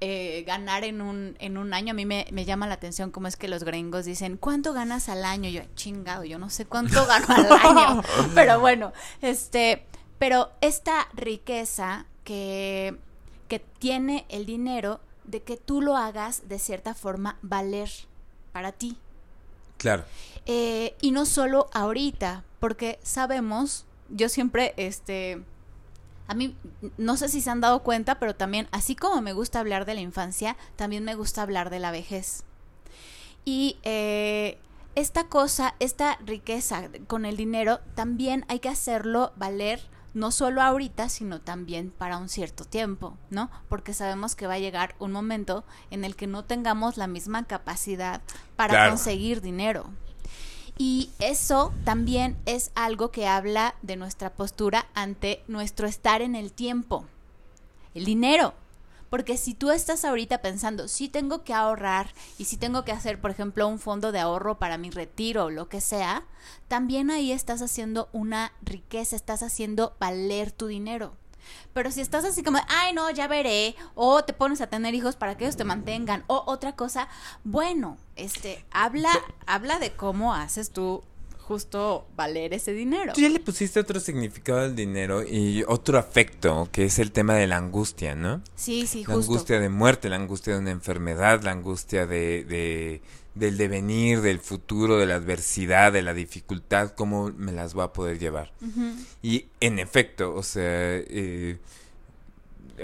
[0.01, 1.91] eh, ganar en un, en un año.
[1.91, 5.09] A mí me, me, llama la atención cómo es que los gringos dicen, ¿cuánto ganas
[5.09, 5.51] al año?
[5.51, 8.03] Yo, chingado, yo no sé cuánto gano al año.
[8.35, 9.85] Pero bueno, este,
[10.19, 12.97] pero esta riqueza que,
[13.49, 17.91] que tiene el dinero, de que tú lo hagas de cierta forma valer
[18.53, 18.97] para ti.
[19.83, 20.05] Claro.
[20.47, 25.43] Eh, y no solo ahorita, porque sabemos, yo siempre, este,
[26.29, 26.57] a mí,
[26.99, 29.95] no sé si se han dado cuenta, pero también, así como me gusta hablar de
[29.95, 32.45] la infancia, también me gusta hablar de la vejez.
[33.45, 34.59] Y eh,
[34.95, 39.81] esta cosa, esta riqueza con el dinero, también hay que hacerlo valer
[40.15, 43.51] no solo ahorita, sino también para un cierto tiempo, ¿no?
[43.69, 47.45] Porque sabemos que va a llegar un momento en el que no tengamos la misma
[47.47, 48.21] capacidad
[48.57, 49.87] para conseguir dinero.
[50.79, 56.53] Y eso también es algo que habla de nuestra postura ante nuestro estar en el
[56.53, 57.05] tiempo.
[57.95, 58.55] El dinero.
[59.13, 63.21] Porque si tú estás ahorita pensando, si tengo que ahorrar y si tengo que hacer,
[63.21, 66.25] por ejemplo, un fondo de ahorro para mi retiro o lo que sea,
[66.67, 71.15] también ahí estás haciendo una riqueza, estás haciendo valer tu dinero.
[71.75, 75.15] Pero si estás así como, ay, no, ya veré, o te pones a tener hijos
[75.15, 77.07] para que ellos te mantengan, o otra cosa,
[77.45, 79.13] bueno, este, habla,
[79.47, 81.05] habla de cómo haces tú
[81.43, 83.13] justo valer ese dinero.
[83.13, 87.35] Tú ya le pusiste otro significado al dinero y otro afecto, que es el tema
[87.35, 88.43] de la angustia, ¿no?
[88.55, 93.03] Sí, sí, la angustia de muerte, la angustia de una enfermedad, la angustia de, de,
[93.35, 97.93] del devenir, del futuro, de la adversidad, de la dificultad, cómo me las voy a
[97.93, 98.53] poder llevar.
[99.23, 101.59] Y en efecto, o sea, eh,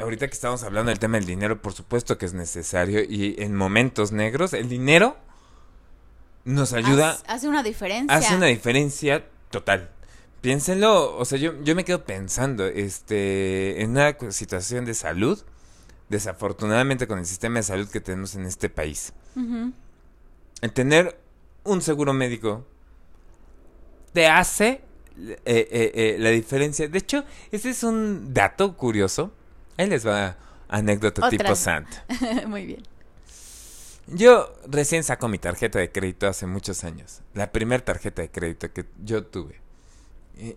[0.01, 3.55] ahorita que estamos hablando del tema del dinero, por supuesto que es necesario y en
[3.55, 5.17] momentos negros el dinero
[6.49, 7.19] nos ayuda.
[7.27, 8.17] Hace, una diferencia.
[8.17, 9.91] Hace una diferencia total.
[10.41, 15.43] Piénsenlo, o sea, yo, yo me quedo pensando, este, en una situación de salud,
[16.09, 19.13] desafortunadamente con el sistema de salud que tenemos en este país,
[20.63, 21.21] el tener
[21.65, 22.67] un seguro médico
[24.13, 24.81] te hace
[25.19, 26.89] eh, eh, eh, la diferencia.
[26.89, 29.33] De hecho, ese es un dato curioso.
[29.77, 30.37] Ahí les va
[30.69, 32.05] anécdota tipo Santa.
[32.47, 32.98] Muy bien.
[34.11, 37.21] Yo recién saco mi tarjeta de crédito hace muchos años.
[37.35, 39.61] La primera tarjeta de crédito que yo tuve.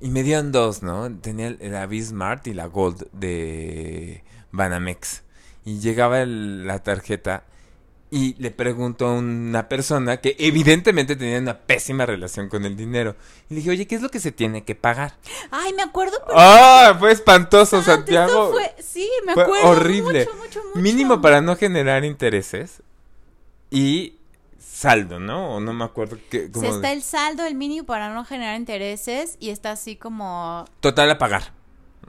[0.02, 1.12] Y, me dieron dos, ¿no?
[1.20, 5.24] Tenía la Bismart y la Gold de Banamex.
[5.66, 7.46] Y llegaba la tarjeta
[8.10, 13.16] y le pregunto a una persona que evidentemente tenía una pésima relación con el dinero.
[13.50, 15.18] Y le dije, oye, ¿qué es lo que se tiene que pagar?
[15.50, 16.18] Ay, me acuerdo.
[16.30, 16.96] ¡Ah!
[17.00, 18.52] Fue espantoso, Santiago.
[18.52, 19.68] Fue, sí, me acuerdo.
[19.68, 20.30] horrible.
[20.76, 22.84] Mínimo para no generar intereses
[23.72, 24.20] y
[24.60, 25.56] saldo, ¿no?
[25.56, 26.52] O no me acuerdo qué.
[26.52, 26.68] Como...
[26.68, 30.66] está el saldo, el mínimo para no generar intereses y está así como.
[30.82, 31.54] Total a pagar.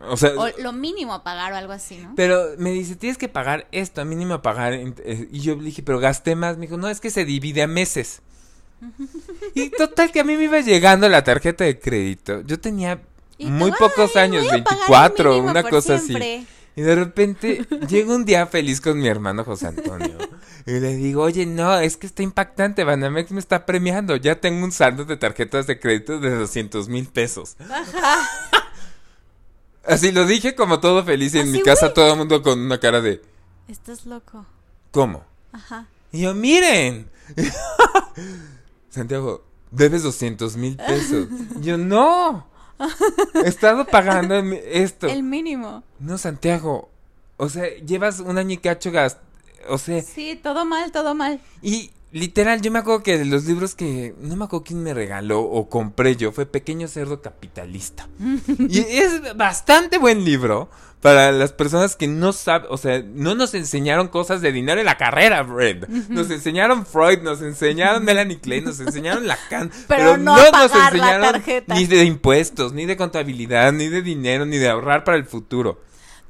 [0.08, 0.32] O sea.
[0.58, 2.14] lo mínimo a pagar o algo así, ¿no?
[2.16, 4.74] Pero me dice, tienes que pagar esto, mínimo a pagar.
[4.74, 6.58] Eh, y yo le dije, pero gasté más.
[6.58, 8.20] Me dijo, no, es que se divide a meses.
[9.54, 12.40] y total que a mí me iba llegando la tarjeta de crédito.
[12.42, 13.00] Yo tenía
[13.38, 16.46] muy pocos años, 24, una cosa así.
[16.74, 20.16] Y de repente llego un día feliz con mi hermano José Antonio.
[20.66, 24.16] Y le digo, oye, no, es que está impactante, Banamex me está premiando.
[24.16, 27.56] Ya tengo un saldo de tarjetas de crédito de 200 mil pesos.
[29.84, 31.94] Así lo dije como todo feliz y en Así, mi casa güey.
[31.94, 33.20] todo el mundo con una cara de
[33.68, 34.46] Estás loco.
[34.92, 35.24] ¿cómo?
[35.52, 35.86] Ajá.
[36.12, 37.10] Y yo, miren.
[38.90, 41.26] Santiago, debes 200 mil pesos.
[41.60, 42.46] Yo, no.
[43.44, 45.06] He estado pagando esto.
[45.06, 45.82] El mínimo.
[45.98, 46.88] No, Santiago.
[47.36, 49.18] O sea, llevas un año y cacho gas.
[49.68, 51.40] O sea, Sí, todo mal, todo mal.
[51.62, 54.94] y literal, yo me acuerdo que de los libros que no me acuerdo quién me
[54.94, 58.08] regaló o compré yo fue Pequeño Cerdo Capitalista.
[58.58, 60.68] y es bastante buen libro
[61.02, 64.86] para las personas que no saben, o sea, no nos enseñaron cosas de dinero en
[64.86, 65.88] la carrera, Fred.
[66.08, 71.20] Nos enseñaron Freud, nos enseñaron Melanie Clay, nos enseñaron Lacan, Pero no a pagar la
[71.20, 71.74] tarjeta.
[71.74, 75.80] ni de impuestos, ni de contabilidad, ni de dinero, ni de ahorrar para el futuro.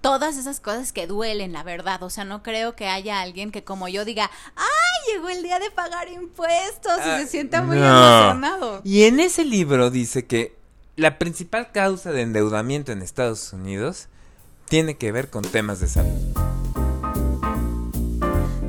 [0.02, 2.02] Todas esas cosas que duelen, la verdad.
[2.02, 5.58] O sea, no creo que haya alguien que como yo diga, ¡ay, llegó el día
[5.58, 6.98] de pagar impuestos!
[6.98, 7.86] Y Ah, se sienta muy no.
[7.86, 8.80] emocionado.
[8.84, 10.56] Y en ese libro dice que
[10.96, 14.08] la principal causa de endeudamiento en Estados Unidos
[14.68, 16.81] tiene que ver con temas de salud.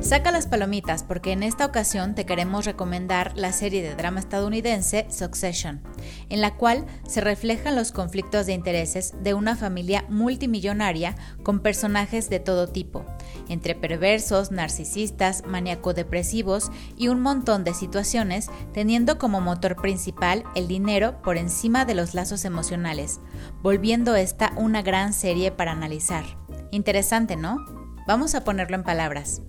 [0.04, 5.06] Saca las palomitas porque en esta ocasión te queremos recomendar la serie de drama estadounidense
[5.08, 5.80] Succession,
[6.28, 12.28] en la cual se reflejan los conflictos de intereses de una familia multimillonaria con personajes
[12.28, 13.06] de todo tipo,
[13.48, 21.22] entre perversos, narcisistas, maníaco-depresivos y un montón de situaciones, teniendo como motor principal el dinero
[21.22, 23.20] por encima de los lazos emocionales,
[23.62, 26.24] volviendo esta una gran serie para analizar.
[26.72, 27.56] Interesante, ¿no?
[28.06, 29.40] Vamos a ponerlo en palabras.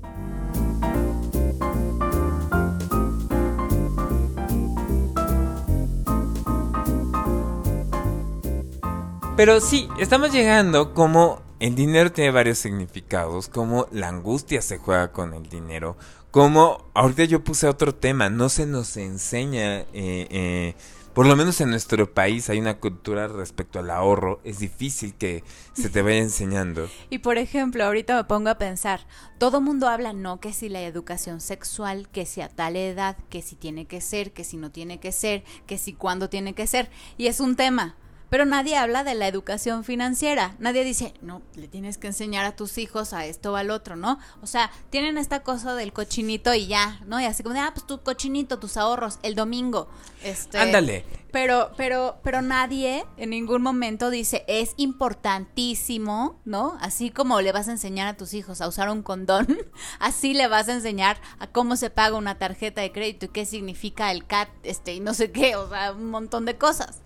[9.35, 15.11] Pero sí, estamos llegando como el dinero tiene varios significados, como la angustia se juega
[15.11, 15.97] con el dinero,
[16.31, 20.75] como ahorita yo puse otro tema, no se nos enseña, eh, eh,
[21.15, 25.45] por lo menos en nuestro país hay una cultura respecto al ahorro, es difícil que
[25.71, 26.89] se te vaya enseñando.
[27.09, 28.99] Y por ejemplo, ahorita me pongo a pensar,
[29.37, 33.41] todo mundo habla, no, que si la educación sexual, que si a tal edad, que
[33.41, 36.67] si tiene que ser, que si no tiene que ser, que si cuándo tiene que
[36.67, 37.95] ser, y es un tema.
[38.29, 40.55] Pero nadie habla de la educación financiera.
[40.59, 43.95] Nadie dice, no, le tienes que enseñar a tus hijos a esto o al otro,
[43.95, 44.19] ¿no?
[44.41, 47.19] O sea, tienen esta cosa del cochinito y ya, ¿no?
[47.21, 49.87] Y así como de, ah, pues tu cochinito, tus ahorros, el domingo.
[50.23, 51.05] Este, Ándale.
[51.31, 56.77] pero, pero, pero nadie en ningún momento dice es importantísimo, ¿no?
[56.81, 59.47] Así como le vas a enseñar a tus hijos a usar un condón,
[59.99, 63.45] así le vas a enseñar a cómo se paga una tarjeta de crédito y qué
[63.45, 67.01] significa el CAT, este, y no sé qué, o sea, un montón de cosas.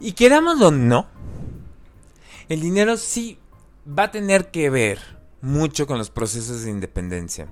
[0.00, 1.06] Y querámoslo o no,
[2.48, 3.38] el dinero sí
[3.86, 4.98] va a tener que ver
[5.42, 7.48] mucho con los procesos de independencia.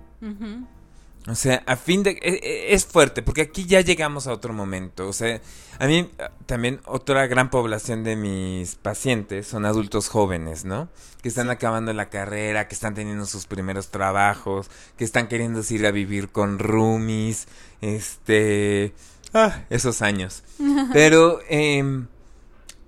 [1.26, 2.12] O sea, a fin de...
[2.12, 5.06] e- e- Es fuerte, porque aquí ya llegamos a otro momento.
[5.08, 5.40] O sea,
[5.78, 10.88] a mí ah, también otra gran población de mis pacientes son adultos jóvenes, ¿no?
[11.22, 15.87] Que están acabando la carrera, que están teniendo sus primeros trabajos, que están queriendo ir
[15.87, 17.46] a vivir con roomies,
[17.82, 18.94] este...
[19.34, 20.42] Ah, esos años.
[20.94, 22.06] Pero em,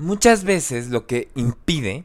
[0.00, 2.04] muchas veces lo que impide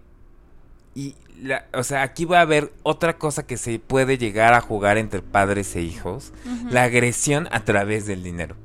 [0.93, 4.62] y la- o sea, aquí va a haber otra cosa que se puede llegar a
[4.62, 6.31] jugar entre padres e hijos,
[6.69, 8.55] la agresión a través del dinero.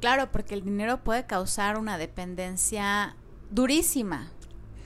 [0.00, 3.16] Claro, porque el dinero puede causar una dependencia
[3.50, 4.30] durísima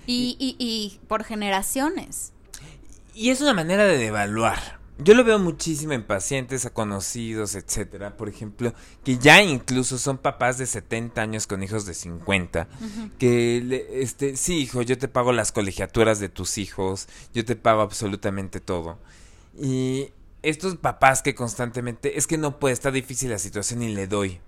[0.06, 2.32] y, y, y por generaciones.
[3.14, 4.78] Y es una manera de devaluar.
[4.98, 10.18] Yo lo veo muchísimo en pacientes, a conocidos, etcétera, por ejemplo, que ya incluso son
[10.18, 12.68] papás de 70 años con hijos de 50,
[13.18, 17.56] que le- este, sí, hijo, yo te pago las colegiaturas de tus hijos, yo te
[17.56, 18.98] pago absolutamente todo.
[19.60, 20.10] Y
[20.42, 24.38] estos papás que constantemente, es que no puede, está difícil la situación y le doy.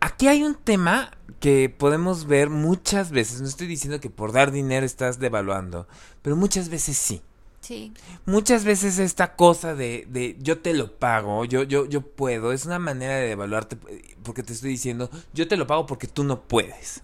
[0.00, 3.40] Aquí hay un tema que podemos ver muchas veces.
[3.40, 5.88] No estoy diciendo que por dar dinero estás devaluando,
[6.20, 7.22] pero muchas veces sí.
[7.64, 7.92] Sí.
[8.26, 12.66] Muchas veces esta cosa de, de yo te lo pago, yo, yo, yo puedo, es
[12.66, 13.78] una manera de devaluarte
[14.22, 17.00] porque te estoy diciendo yo te lo pago porque tú no puedes.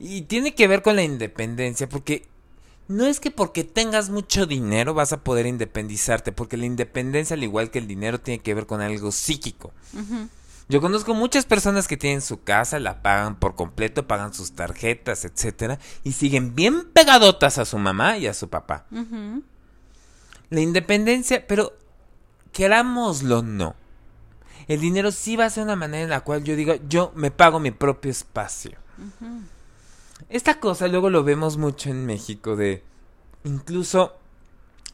[0.00, 2.24] Y tiene que ver con la independencia porque
[2.88, 7.42] no es que porque tengas mucho dinero vas a poder independizarte, porque la independencia al
[7.42, 9.72] igual que el dinero tiene que ver con algo psíquico.
[10.72, 15.26] Yo conozco muchas personas que tienen su casa, la pagan por completo, pagan sus tarjetas,
[15.26, 18.86] etcétera, y siguen bien pegadotas a su mamá y a su papá.
[20.48, 21.74] La independencia, pero
[22.52, 23.76] querámoslo no.
[24.66, 27.30] El dinero sí va a ser una manera en la cual yo diga, yo me
[27.30, 28.78] pago mi propio espacio.
[30.30, 32.82] Esta cosa luego lo vemos mucho en México de
[33.44, 34.16] incluso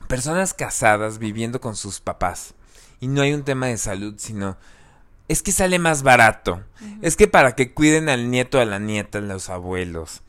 [0.08, 2.54] personas casadas viviendo con sus papás.
[2.98, 4.56] Y no hay un tema de salud, sino
[5.28, 6.64] es que sale más barato.
[7.02, 10.22] Es que para que cuiden al nieto, a la nieta, los abuelos.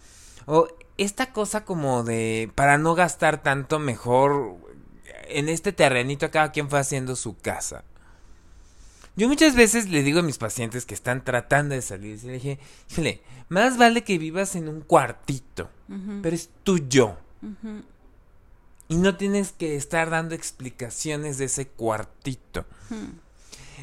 [0.46, 4.58] O esta cosa como de, para no gastar tanto, mejor
[5.30, 7.84] en este terrenito cada quien fue haciendo su casa.
[9.16, 12.60] Yo muchas veces le digo a mis pacientes que están tratando de salir, le dije,
[12.90, 15.70] híjole, más vale que vivas en un cuartito,
[16.22, 17.18] pero es tuyo.
[18.88, 22.66] Y no tienes que estar dando explicaciones de ese cuartito.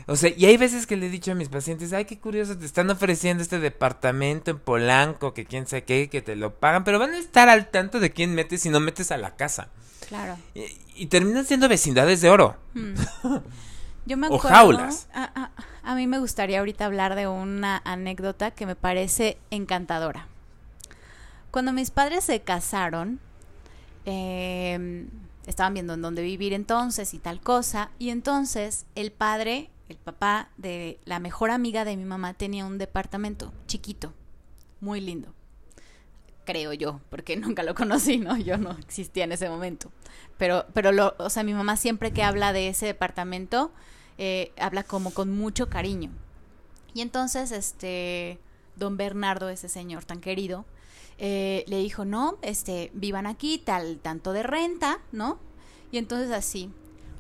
[0.07, 2.57] O sea, y hay veces que le he dicho a mis pacientes, ay, qué curioso,
[2.57, 6.85] te están ofreciendo este departamento en Polanco, que quién sabe qué, que te lo pagan,
[6.85, 9.69] pero van a estar al tanto de quién metes si no metes a la casa.
[10.09, 10.37] Claro.
[10.55, 12.57] Y, terminan siendo vecindades de oro.
[14.07, 15.09] Yo me acuerdo, o jaulas.
[15.13, 20.29] A, mí me gustaría ahorita hablar de una anécdota que me parece encantadora.
[21.51, 23.19] Cuando mis padres se casaron,
[24.05, 25.09] em,
[25.47, 30.51] estaban viendo en dónde vivir entonces y tal cosa, y entonces el padre, el papá
[30.57, 34.13] de la mejor amiga de mi mamá tenía un departamento chiquito,
[34.81, 35.37] muy lindo
[36.47, 38.39] creo yo, porque nunca lo conocí, ¿no?
[38.39, 39.93] Yo no existía en ese momento.
[40.39, 43.71] Pero, pero lo, o sea, mi mamá siempre que habla de ese departamento,
[44.17, 46.11] eh, habla como con mucho cariño.
[46.95, 48.39] Y entonces, este,
[48.77, 50.65] don Bernardo, ese señor tan querido,
[51.19, 55.39] eh, le dijo, no, este, vivan aquí, tal, tanto de renta, ¿no?
[55.91, 56.71] Y entonces así,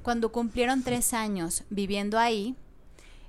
[0.06, 2.54] cuando cumplieron tres años viviendo ahí,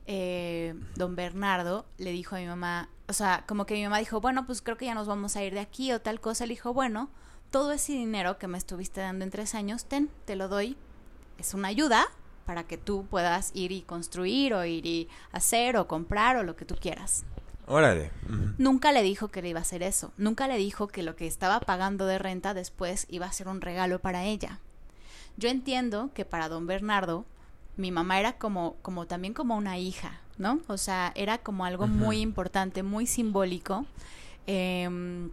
[0.05, 4.21] eh, don Bernardo le dijo a mi mamá, o sea, como que mi mamá dijo,
[4.21, 6.45] bueno, pues creo que ya nos vamos a ir de aquí o tal cosa.
[6.45, 7.09] Le dijo, bueno,
[7.49, 10.77] todo ese dinero que me estuviste dando en tres años, ten, te lo doy.
[11.39, 12.05] Es una ayuda,
[12.45, 16.55] para que tú puedas ir y construir o ir y hacer o comprar o lo
[16.55, 17.25] que tú quieras.
[17.65, 18.11] Órale.
[18.59, 20.13] Nunca le dijo que le iba a hacer eso.
[20.15, 23.61] Nunca le dijo que lo que estaba pagando de renta después iba a ser un
[23.61, 24.59] regalo para ella.
[25.37, 27.25] Yo entiendo que para don Bernardo,
[27.77, 30.59] mi mamá era como, como también como una hija, ¿no?
[30.67, 33.85] O sea, era como algo muy importante, muy simbólico.
[34.47, 35.29] Em,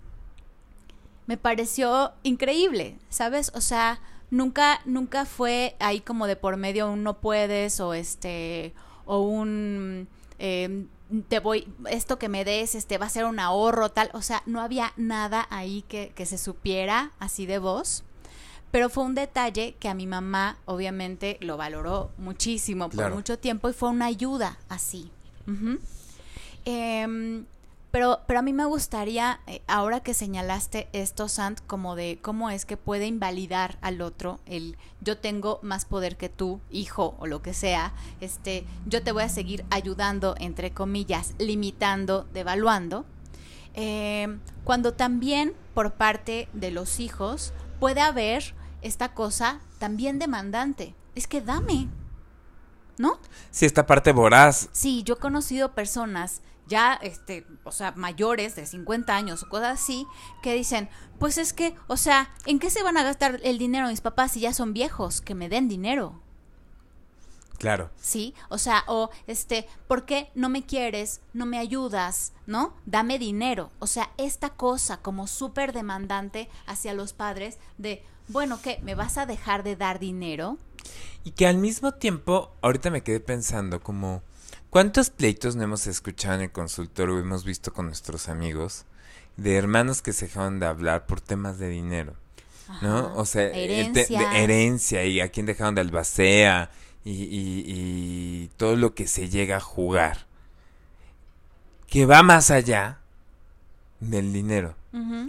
[1.27, 3.51] me pareció increíble, ¿sabes?
[3.55, 4.01] O sea,
[4.31, 8.75] nunca, nunca fue ahí como de por medio un no puedes o este,
[9.07, 10.07] o un
[10.39, 10.89] em,
[11.29, 14.43] te voy, esto que me des, este, va a ser un ahorro, tal, o sea,
[14.47, 18.05] no había nada ahí que, que se supiera así de vos.
[18.75, 23.69] Pero fue un detalle que a mi mamá, obviamente, lo valoró muchísimo por mucho tiempo
[23.69, 25.13] y fue una ayuda así.
[27.93, 32.51] Pero, pero a mí me gustaría, eh, ahora que señalaste esto, Sant, como de cómo
[32.51, 37.29] es que puede invalidar al otro el yo tengo más poder que tú, hijo o
[37.29, 43.05] lo que sea, este, yo te voy a seguir ayudando, entre comillas, limitando, devaluando.
[43.75, 48.53] Eh, cuando también por parte de los hijos puede haber
[48.85, 50.95] esta cosa también demandante.
[51.15, 51.89] Es que dame,
[52.99, 53.19] ¿no?
[53.51, 54.69] Sí, esta parte voraz.
[54.73, 59.81] Sí, yo he conocido personas ya, este, o sea, mayores de 50 años o cosas
[59.81, 60.07] así,
[60.43, 63.89] que dicen, pues es que, o sea, ¿en qué se van a gastar el dinero
[63.89, 65.21] mis papás si ya son viejos?
[65.21, 66.21] Que me den dinero.
[67.59, 67.91] Claro.
[67.97, 71.21] Sí, o sea, o este, ¿por qué no me quieres?
[71.33, 72.75] No me ayudas, ¿no?
[72.85, 73.71] Dame dinero.
[73.79, 78.81] O sea, esta cosa como súper demandante hacia los padres de, bueno, ¿qué?
[78.83, 80.59] ¿Me vas a dejar de dar dinero?
[81.25, 84.23] Y que al mismo tiempo, ahorita me quedé pensando como
[84.75, 88.87] ¿Cuántos pleitos no hemos escuchado en el consultorio o hemos visto con nuestros amigos
[89.37, 92.15] de hermanos que se dejaron de hablar por temas de dinero?
[92.83, 93.15] ¿No?
[93.15, 94.19] O sea, herencia.
[94.19, 96.73] De, herencia y a quién dejaron de albacea
[97.05, 100.27] y, y, todo lo que se llega a jugar.
[101.87, 102.99] Que va más allá
[104.01, 104.75] del dinero.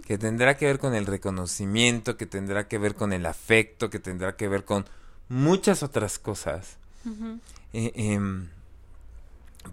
[0.06, 4.00] Que tendrá que ver con el reconocimiento, que tendrá que ver con el afecto, que
[4.00, 4.86] tendrá que ver con
[5.28, 6.78] muchas otras cosas.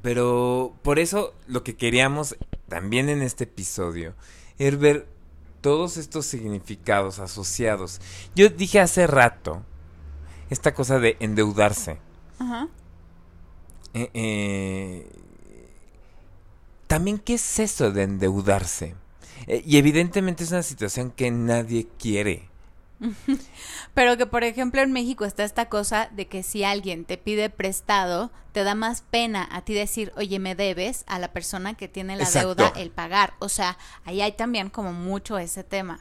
[0.01, 2.37] Pero por eso lo que queríamos
[2.69, 4.15] también en este episodio
[4.59, 5.07] es ver
[5.61, 8.01] todos estos significados asociados.
[8.35, 9.63] Yo dije hace rato
[10.51, 11.99] esta cosa de endeudarse.
[12.39, 12.69] Ajá.
[13.95, 15.11] Eh, eh,
[16.87, 18.95] también, ¿qué es eso de endeudarse?
[19.47, 22.53] Eh, y evidentemente es una situación que nadie quiere.
[23.95, 27.51] Pero que, por ejemplo, en México está esta cosa de que si alguien te pide
[27.51, 31.89] prestado, te da más pena a ti decir, oye, me debes, a la persona que
[31.89, 33.35] tiene la deuda el pagar.
[33.39, 35.99] O sea, ahí hay también como mucho ese tema.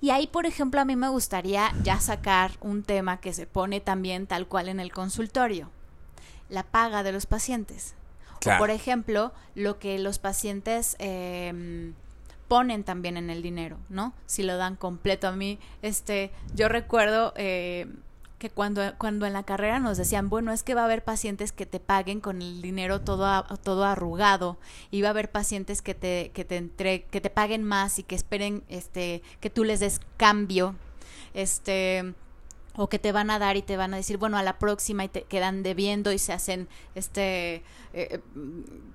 [0.00, 3.80] Y ahí, por ejemplo, a mí me gustaría ya sacar un tema que se pone
[3.80, 5.70] también tal cual en el consultorio,
[6.48, 7.94] la paga de los pacientes.
[8.46, 10.96] O, por ejemplo, lo que los pacientes...
[10.98, 11.92] Eh,
[12.50, 14.12] ponen también en el dinero, ¿no?
[14.26, 17.86] Si lo dan completo a mí, este, yo recuerdo eh,
[18.40, 21.52] que cuando, cuando en la carrera nos decían, bueno, es que va a haber pacientes
[21.52, 24.58] que te paguen con el dinero todo, todo arrugado,
[24.90, 28.02] y va a haber pacientes que te, que te entre, que te paguen más y
[28.02, 30.74] que esperen este, que tú les des cambio,
[31.34, 32.14] este
[32.74, 35.04] o que te van a dar y te van a decir, bueno, a la próxima
[35.04, 37.62] y te quedan debiendo y se hacen este eh,
[37.94, 38.20] eh,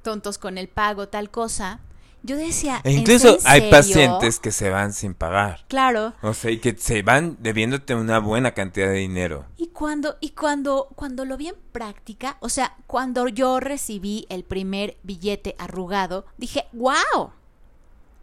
[0.02, 1.80] tontos con el pago, tal cosa
[2.26, 2.82] yo decía.
[2.84, 5.66] E incluso hay pacientes que se van sin pagar.
[5.68, 6.14] Claro.
[6.22, 9.46] O sea, y que se van debiéndote una buena cantidad de dinero.
[9.58, 14.44] Y cuando, y cuando, cuando lo vi en práctica, o sea, cuando yo recibí el
[14.44, 17.32] primer billete arrugado, dije, wow,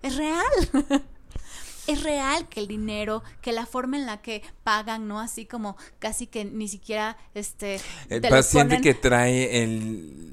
[0.03, 0.42] es real.
[1.86, 5.20] es real que el dinero, que la forma en la que pagan, ¿no?
[5.20, 7.80] Así como casi que ni siquiera este.
[8.09, 10.32] El paciente que trae el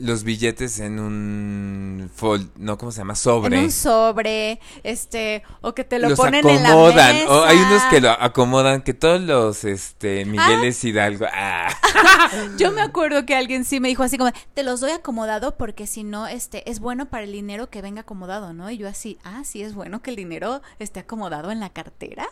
[0.00, 3.14] los billetes en un fold, no, ¿cómo se llama?
[3.14, 3.56] Sobre.
[3.56, 7.28] En un sobre, este, o que te lo ponen en la mesa.
[7.28, 10.86] O hay unos que lo acomodan, que todos los, este, Migueles ah.
[10.86, 11.26] Hidalgo.
[11.32, 11.68] Ah.
[12.58, 15.86] Yo me acuerdo que alguien sí me dijo así como, te los doy acomodado porque
[15.86, 18.70] si no, este, es bueno para el dinero que venga acomodado, ¿no?
[18.70, 22.28] Y yo así, ah, sí, es bueno que el dinero esté acomodado en la cartera.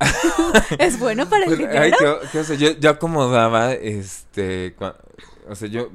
[0.78, 2.20] es bueno para el dinero.
[2.58, 4.74] yo, yo acomodaba, este,
[5.48, 5.90] o sea, yo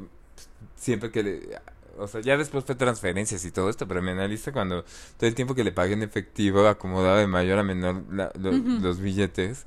[0.76, 1.60] siempre que le...
[2.00, 4.84] O sea, ya después fue transferencias y todo esto, pero me analiza cuando
[5.18, 8.04] todo el tiempo que le pagué en efectivo acomodaba de mayor a menor
[8.43, 9.66] los billetes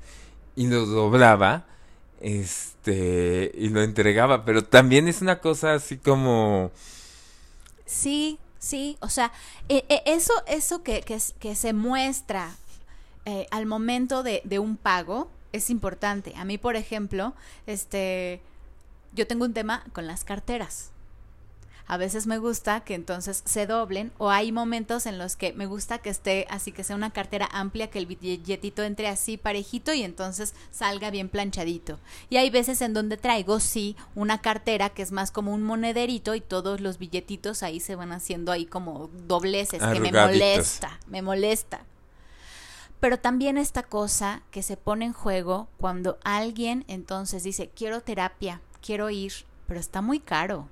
[0.55, 1.65] y los doblaba
[2.21, 6.71] este y lo entregaba, pero también es una cosa así como
[7.85, 9.31] sí, sí, o sea,
[9.67, 12.55] e, e, eso eso que, que, que se muestra
[13.25, 16.33] eh, al momento de, de un pago es importante.
[16.35, 17.33] A mí, por ejemplo,
[17.67, 18.41] este
[19.13, 20.91] yo tengo un tema con las carteras.
[21.87, 25.65] A veces me gusta que entonces se doblen o hay momentos en los que me
[25.65, 29.91] gusta que esté así que sea una cartera amplia, que el billetito entre así parejito
[29.93, 31.99] y entonces salga bien planchadito.
[32.29, 36.33] Y hay veces en donde traigo sí una cartera que es más como un monederito
[36.33, 41.21] y todos los billetitos ahí se van haciendo ahí como dobleces que me molesta, me
[41.21, 41.81] molesta.
[43.01, 48.61] Pero también esta cosa que se pone en juego cuando alguien entonces dice, quiero terapia,
[48.81, 49.33] quiero ir,
[49.67, 50.67] pero está muy caro.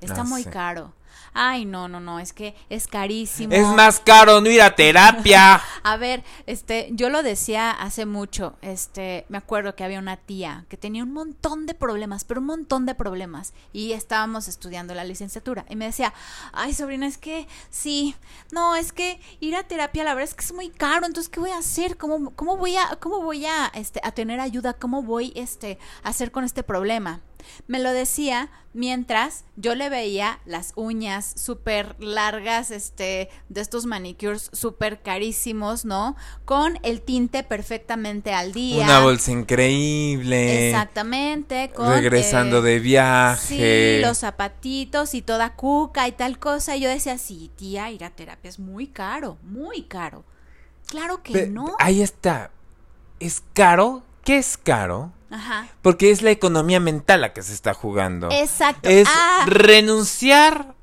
[0.00, 0.92] Está ah, muy caro.
[1.32, 3.52] Ay, no, no, no, es que es carísimo.
[3.52, 5.60] Es más caro no ir a terapia.
[5.82, 10.64] a ver, este, yo lo decía hace mucho, este, me acuerdo que había una tía
[10.68, 15.04] que tenía un montón de problemas, pero un montón de problemas, y estábamos estudiando la
[15.04, 16.12] licenciatura, y me decía,
[16.52, 18.14] ay, sobrina, es que, sí,
[18.50, 21.40] no, es que ir a terapia, la verdad es que es muy caro, entonces, ¿qué
[21.40, 21.96] voy a hacer?
[21.96, 24.74] ¿Cómo, cómo voy a, cómo voy a, este, a tener ayuda?
[24.74, 27.20] ¿Cómo voy, este, a hacer con este problema?
[27.66, 31.05] Me lo decía mientras yo le veía las uñas
[31.36, 36.16] súper largas, este, de estos manicures súper carísimos, ¿no?
[36.44, 38.84] Con el tinte perfectamente al día.
[38.84, 40.68] Una bolsa increíble.
[40.68, 41.72] Exactamente.
[41.76, 43.98] Regresando de viaje.
[43.98, 46.76] Sí, los zapatitos y toda cuca y tal cosa.
[46.76, 50.24] Y yo decía, sí, tía, ir a terapia es muy caro, muy caro.
[50.86, 51.74] Claro que no.
[51.78, 52.50] Ahí está.
[53.18, 54.02] ¿Es caro?
[54.24, 55.12] ¿Qué es caro?
[55.30, 55.68] Ajá.
[55.82, 58.28] Porque es la economía mental la que se está jugando.
[58.30, 58.88] Exacto.
[58.88, 59.44] Es ah.
[59.46, 60.75] renunciar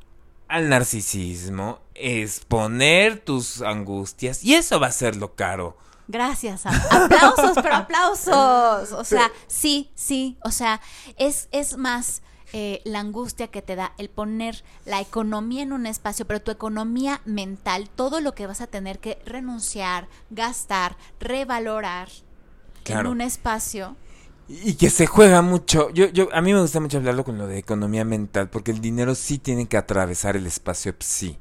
[0.53, 5.75] al narcisismo, exponer tus angustias y eso va a ser lo caro.
[6.07, 6.67] Gracias.
[6.67, 8.91] Aplausos, pero aplausos.
[8.91, 10.37] O sea, sí, sí.
[10.43, 10.79] O sea,
[11.17, 15.87] es, es más eh, la angustia que te da el poner la economía en un
[15.87, 22.09] espacio, pero tu economía mental, todo lo que vas a tener que renunciar, gastar, revalorar
[22.85, 23.95] en un espacio
[24.61, 25.89] y que se juega mucho.
[25.91, 28.81] Yo, yo, a mí me gusta mucho hablarlo con lo de economía mental, porque el
[28.81, 31.37] dinero sí tiene que atravesar el espacio psi.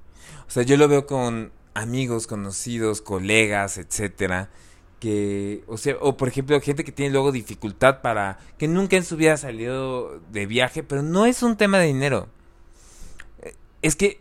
[0.47, 4.51] O sea, yo lo veo con amigos, conocidos, colegas, etcétera,
[4.99, 9.05] que, o sea, o por ejemplo, gente que tiene luego dificultad para, que nunca en
[9.05, 12.29] su vida ha salido de viaje, pero no es un tema de dinero.
[13.43, 14.21] Eh, es que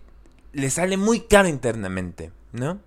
[0.54, 2.80] le sale muy caro internamente, ¿no?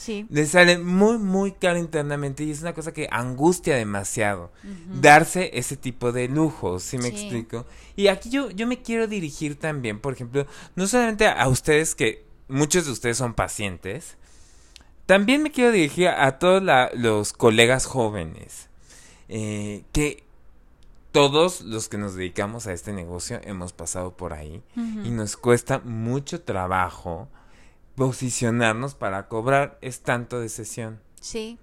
[0.00, 0.26] Sí.
[0.30, 4.50] Le sale muy, muy caro internamente y es una cosa que angustia demasiado.
[4.94, 7.66] Darse ese tipo de lujos, ¿sí me explico?
[7.96, 12.24] Y aquí yo, yo me quiero dirigir también, por ejemplo, no solamente a, ustedes, que
[12.48, 14.16] muchos de ustedes son pacientes,
[15.04, 16.62] también me quiero dirigir a todos
[16.94, 18.70] los colegas jóvenes,
[19.28, 20.24] eh, que
[21.12, 25.80] todos los que nos dedicamos a este negocio hemos pasado por ahí y nos cuesta
[25.80, 27.28] mucho trabajo
[28.00, 31.00] posicionarnos para cobrar es tanto de sesión.
[31.20, 31.58] Sí.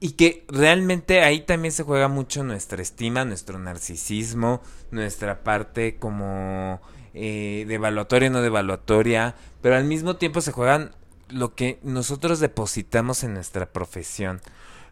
[0.00, 6.82] Y que realmente ahí también se juega mucho nuestra estima, nuestro narcisismo, nuestra parte como
[7.14, 10.94] eh, devaluatoria, no devaluatoria, pero al mismo tiempo se juegan
[11.30, 14.42] lo que nosotros depositamos en nuestra profesión,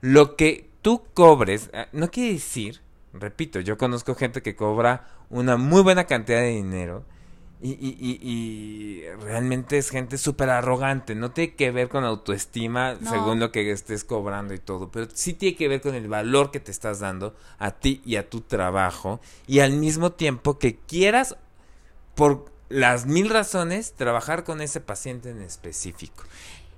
[0.01, 2.81] lo que tú cobres, ah, no quiere decir,
[3.13, 7.05] repito, yo conozco gente que cobra una muy buena cantidad de dinero
[7.63, 8.29] y, y, y,
[9.03, 11.15] y realmente es gente súper arrogante.
[11.15, 13.11] No tiene que ver con autoestima No.
[13.11, 16.51] según lo que estés cobrando y todo, pero sí tiene que ver con el valor
[16.51, 20.77] que te estás dando a ti y a tu trabajo y al mismo tiempo que
[20.77, 21.37] quieras
[22.15, 26.25] por las mil razones trabajar con ese paciente en específico.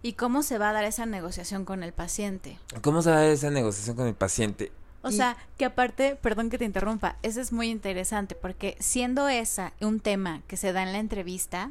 [0.02, 2.58] ¿Y cómo se va a dar esa negociación con el paciente?
[2.82, 4.70] ¿Cómo se va a dar esa negociación con el paciente?
[5.06, 9.28] O Y- sea, que aparte, perdón que te interrumpa, eso es muy interesante porque siendo
[9.28, 11.70] esa un tema que se da en la entrevista,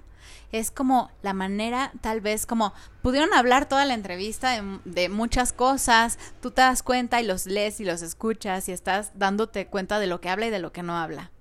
[0.51, 5.53] es como la manera, tal vez como pudieron hablar toda la entrevista de, de muchas
[5.53, 9.99] cosas, tú te das cuenta y los lees y los escuchas y estás dándote cuenta
[9.99, 11.31] de lo que habla y de lo que no habla.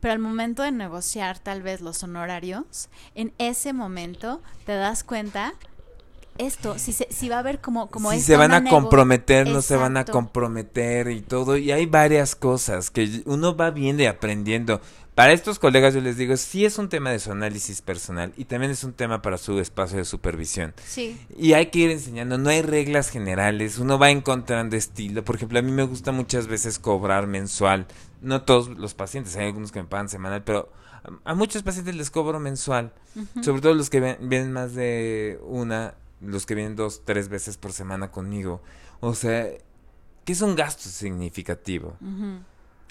[0.00, 5.54] Pero al momento de negociar tal vez los honorarios, en ese momento te das cuenta
[6.38, 9.62] esto, si, se, si va a haber como, como si se van a comprometer, no
[9.62, 11.56] se van a comprometer y todo.
[11.56, 14.80] Y hay varias cosas que uno va viendo y aprendiendo.
[15.14, 18.46] Para estos colegas yo les digo, sí es un tema de su análisis personal y
[18.46, 20.72] también es un tema para su espacio de supervisión.
[20.86, 21.20] Sí.
[21.36, 25.22] Y hay que ir enseñando, no hay reglas generales, uno va encontrando estilo.
[25.22, 27.86] Por ejemplo, a mí me gusta muchas veces cobrar mensual.
[28.22, 30.72] No todos los pacientes, hay algunos que me pagan semanal, pero
[31.24, 32.92] a, muchos pacientes les cobro mensual.
[33.42, 35.92] Sobre todo los que ven- vienen más de una,
[36.24, 38.62] los que vienen dos, tres veces por semana conmigo.
[39.00, 39.48] O sea,
[40.24, 41.96] que es un gasto significativo.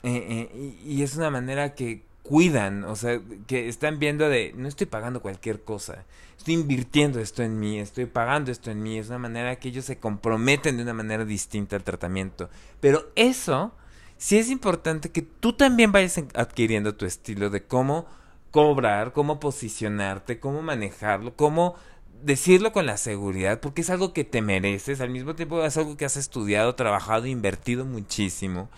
[0.04, 4.54] Eh, eh, y, y es una manera que cuidan, o sea, que están viendo de,
[4.56, 6.06] no estoy pagando cualquier cosa,
[6.38, 9.86] estoy invirtiendo esto en mí, estoy pagando esto en mí, es una manera que ellos
[9.86, 12.50] se comprometen de una manera distinta al tratamiento.
[12.80, 13.74] Pero eso,
[14.18, 18.06] sí es importante que tú también vayas en- adquiriendo tu estilo de cómo
[18.52, 21.76] cobrar, cómo posicionarte, cómo manejarlo, cómo
[22.24, 25.98] decirlo con la seguridad, porque es algo que te mereces, al mismo tiempo es algo
[25.98, 28.70] que has estudiado, trabajado, invertido muchísimo.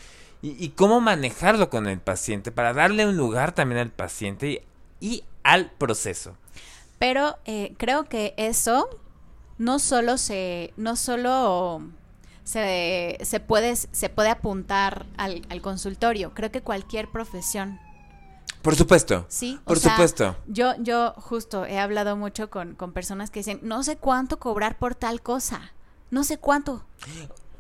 [0.42, 4.66] Y, cómo manejarlo con el paciente para darle un lugar también al paciente
[5.00, 6.36] y, al proceso.
[7.00, 8.90] Pero eh, creo que eso
[9.58, 11.82] no solo se, no solo
[12.44, 16.34] se, se puede, se puede apuntar al consultorio.
[16.34, 17.80] Creo que cualquier profesión,
[18.64, 19.26] Por supuesto.
[19.30, 19.60] sí.
[19.64, 20.36] O Por sea, supuesto.
[20.48, 24.80] Yo, yo justo he hablado mucho con, con personas que dicen, no sé cuánto cobrar
[24.80, 25.74] por tal cosa.
[26.10, 26.84] No sé cuánto.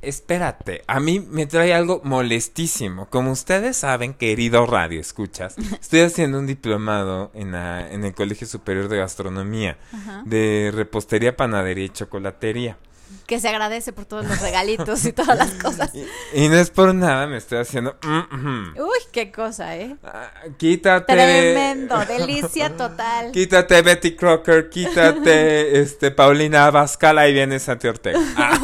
[0.01, 3.06] Espérate, a mí me trae algo molestísimo.
[3.10, 8.45] Como ustedes saben, querido radio, escuchas, estoy haciendo un diplomado en, la- en el Colegio
[8.45, 10.24] Superior de Gastronomía Ajá.
[10.26, 12.78] de repostería, panadería y chocolatería.
[13.26, 15.91] Que se agradece por todos los regalitos y todas las cosas.
[16.34, 17.97] Y, y no es por nada, me estoy haciendo...
[18.03, 19.95] Uy, qué cosa, ¿eh?
[20.03, 21.14] Ah, quítate.
[21.14, 23.32] Tremendo, delicia total.
[23.34, 28.20] Quítate Betty Crocker, quítate este Paulina Abascal, ahí viene Santi Ortega.
[28.36, 28.59] Ah.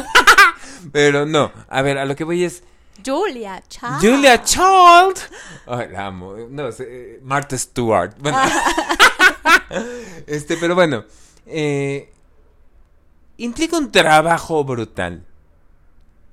[0.92, 2.64] Pero no, a ver, a lo que voy es
[3.06, 4.00] Julia, chao.
[4.02, 5.18] Julia Child.
[5.68, 6.36] Ay, la amo.
[6.50, 8.14] No, eh, Martha Stewart.
[8.20, 8.38] Bueno.
[10.28, 11.06] este, pero bueno,
[11.46, 12.12] eh,
[13.40, 15.26] implica un trabajo brutal.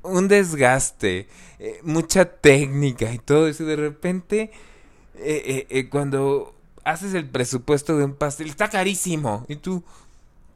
[0.02, 1.28] Un desgaste,
[1.58, 3.64] eh, mucha técnica y todo eso.
[3.64, 4.50] Y de repente,
[5.16, 6.54] eh, eh, cuando
[6.84, 9.44] haces el presupuesto de un pastel, está carísimo.
[9.48, 9.82] Y tú,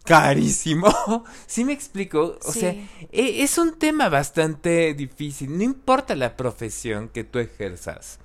[0.04, 0.86] carísimo.
[1.46, 2.38] ¿Sí me explico?
[2.44, 2.60] O Sí.
[2.60, 2.70] sea,
[3.12, 5.56] e- es un tema bastante difícil.
[5.56, 8.18] No importa la profesión que tú ejerzas.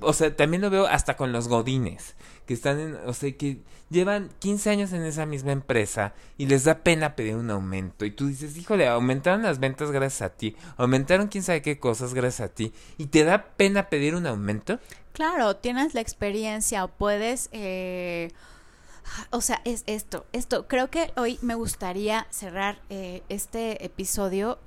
[0.00, 2.14] O sea, también lo veo hasta con los godines.
[2.46, 3.60] Que están en, o sea, que
[3.92, 8.04] llevan 15 años en esa misma empresa y les da pena pedir un aumento.
[8.04, 10.56] Y tú dices, híjole, aumentaron las ventas gracias a ti.
[10.76, 12.72] Aumentaron quién sabe qué cosas gracias a ti.
[12.98, 14.80] Y te da pena pedir un aumento.
[15.12, 18.32] Claro, tienes la experiencia o puedes, eh,
[19.30, 20.66] o sea, es esto, esto.
[20.66, 24.58] Creo que hoy me gustaría cerrar eh, este episodio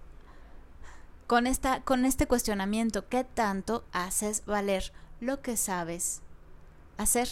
[1.26, 3.10] con esta, con este cuestionamiento.
[3.10, 6.22] ¿Qué tanto haces valer lo que sabes
[6.98, 7.28] hacer?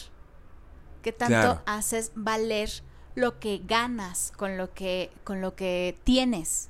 [1.04, 1.62] ¿Qué tanto Claro.
[1.68, 2.72] haces valer
[3.14, 6.70] lo que ganas con lo que, con lo que tienes?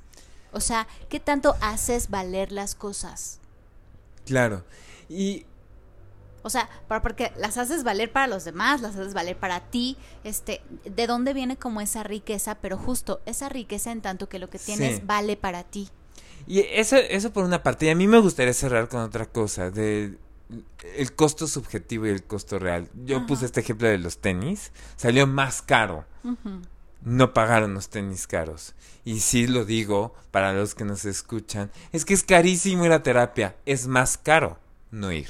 [0.52, 3.40] O sea, ¿qué tanto haces valer las cosas?
[4.26, 4.64] Claro.
[5.08, 5.46] Y
[6.46, 9.96] O sea, para, porque las haces valer para los demás, las haces valer para ti,
[10.24, 14.50] este, de dónde viene como esa riqueza, pero justo esa riqueza en tanto que lo
[14.50, 15.02] que tienes Sí.
[15.06, 15.88] vale para ti.
[16.46, 17.86] Y eso, eso por una parte.
[17.86, 20.18] Y a mí me gustaría cerrar con otra cosa, de
[20.96, 22.88] el costo subjetivo y el costo real.
[23.04, 23.26] Yo Ajá.
[23.26, 24.72] puse este ejemplo de los tenis.
[24.96, 26.04] Salió más caro.
[27.02, 28.74] No pagaron los tenis caros.
[29.04, 31.70] Y sí lo digo para los que nos escuchan.
[31.92, 33.56] Es que es carísimo ir a terapia.
[33.66, 34.58] Es más caro
[34.90, 35.28] no ir.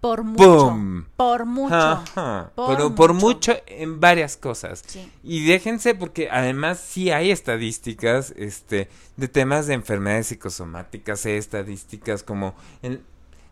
[0.00, 0.76] por mucho.
[1.16, 1.74] Por mucho.
[1.74, 2.52] Ajá.
[2.54, 3.26] Por Pero por mucho.
[3.52, 4.84] mucho en varias cosas.
[4.86, 5.10] Sí.
[5.24, 12.22] Y déjense porque además sí hay estadísticas este de temas de enfermedades psicosomáticas, hay estadísticas
[12.22, 13.02] como en-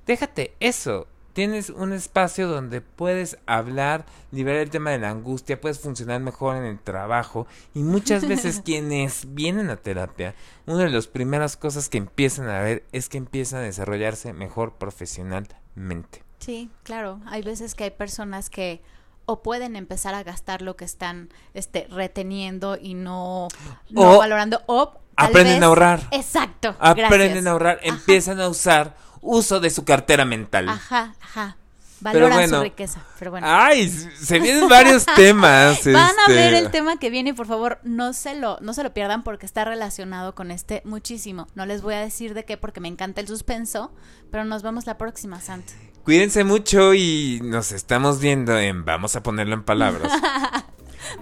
[0.06, 5.78] déjate eso, tienes un espacio donde puedes hablar, liberar el tema de la angustia, puedes
[5.80, 10.34] funcionar mejor en el trabajo y muchas veces quienes vienen a terapia,
[10.66, 14.72] una de las primeras cosas que empiezan a ver es que empiezan a desarrollarse mejor
[14.74, 16.22] profesionalmente.
[16.38, 17.20] Sí, claro.
[17.26, 18.82] Hay veces que hay personas que
[19.28, 23.48] o pueden empezar a gastar lo que están este, reteniendo y no,
[23.90, 26.00] no O valorando, o aprenden vez- a ahorrar.
[26.12, 26.76] Exacto.
[26.78, 27.46] Aprenden gracias.
[27.46, 27.88] a ahorrar, Ajá.
[27.88, 30.68] empiezan a usar uso de su cartera mental.
[30.68, 31.56] Ajá, ajá.
[32.02, 32.58] Pero Valoran bueno.
[32.58, 33.00] su riqueza.
[33.18, 33.46] Pero bueno.
[33.48, 35.84] Ay, se vienen varios temas.
[35.84, 38.74] Van a este, ver el tema que viene y por favor no se lo no
[38.74, 41.48] se lo pierdan porque está relacionado con este muchísimo.
[41.54, 43.92] No les voy a decir de qué porque me encanta el suspenso,
[44.30, 45.66] pero nos vemos la próxima, Sant.
[46.04, 50.12] Cuídense mucho y nos estamos viendo en Vamos a ponerlo en palabras.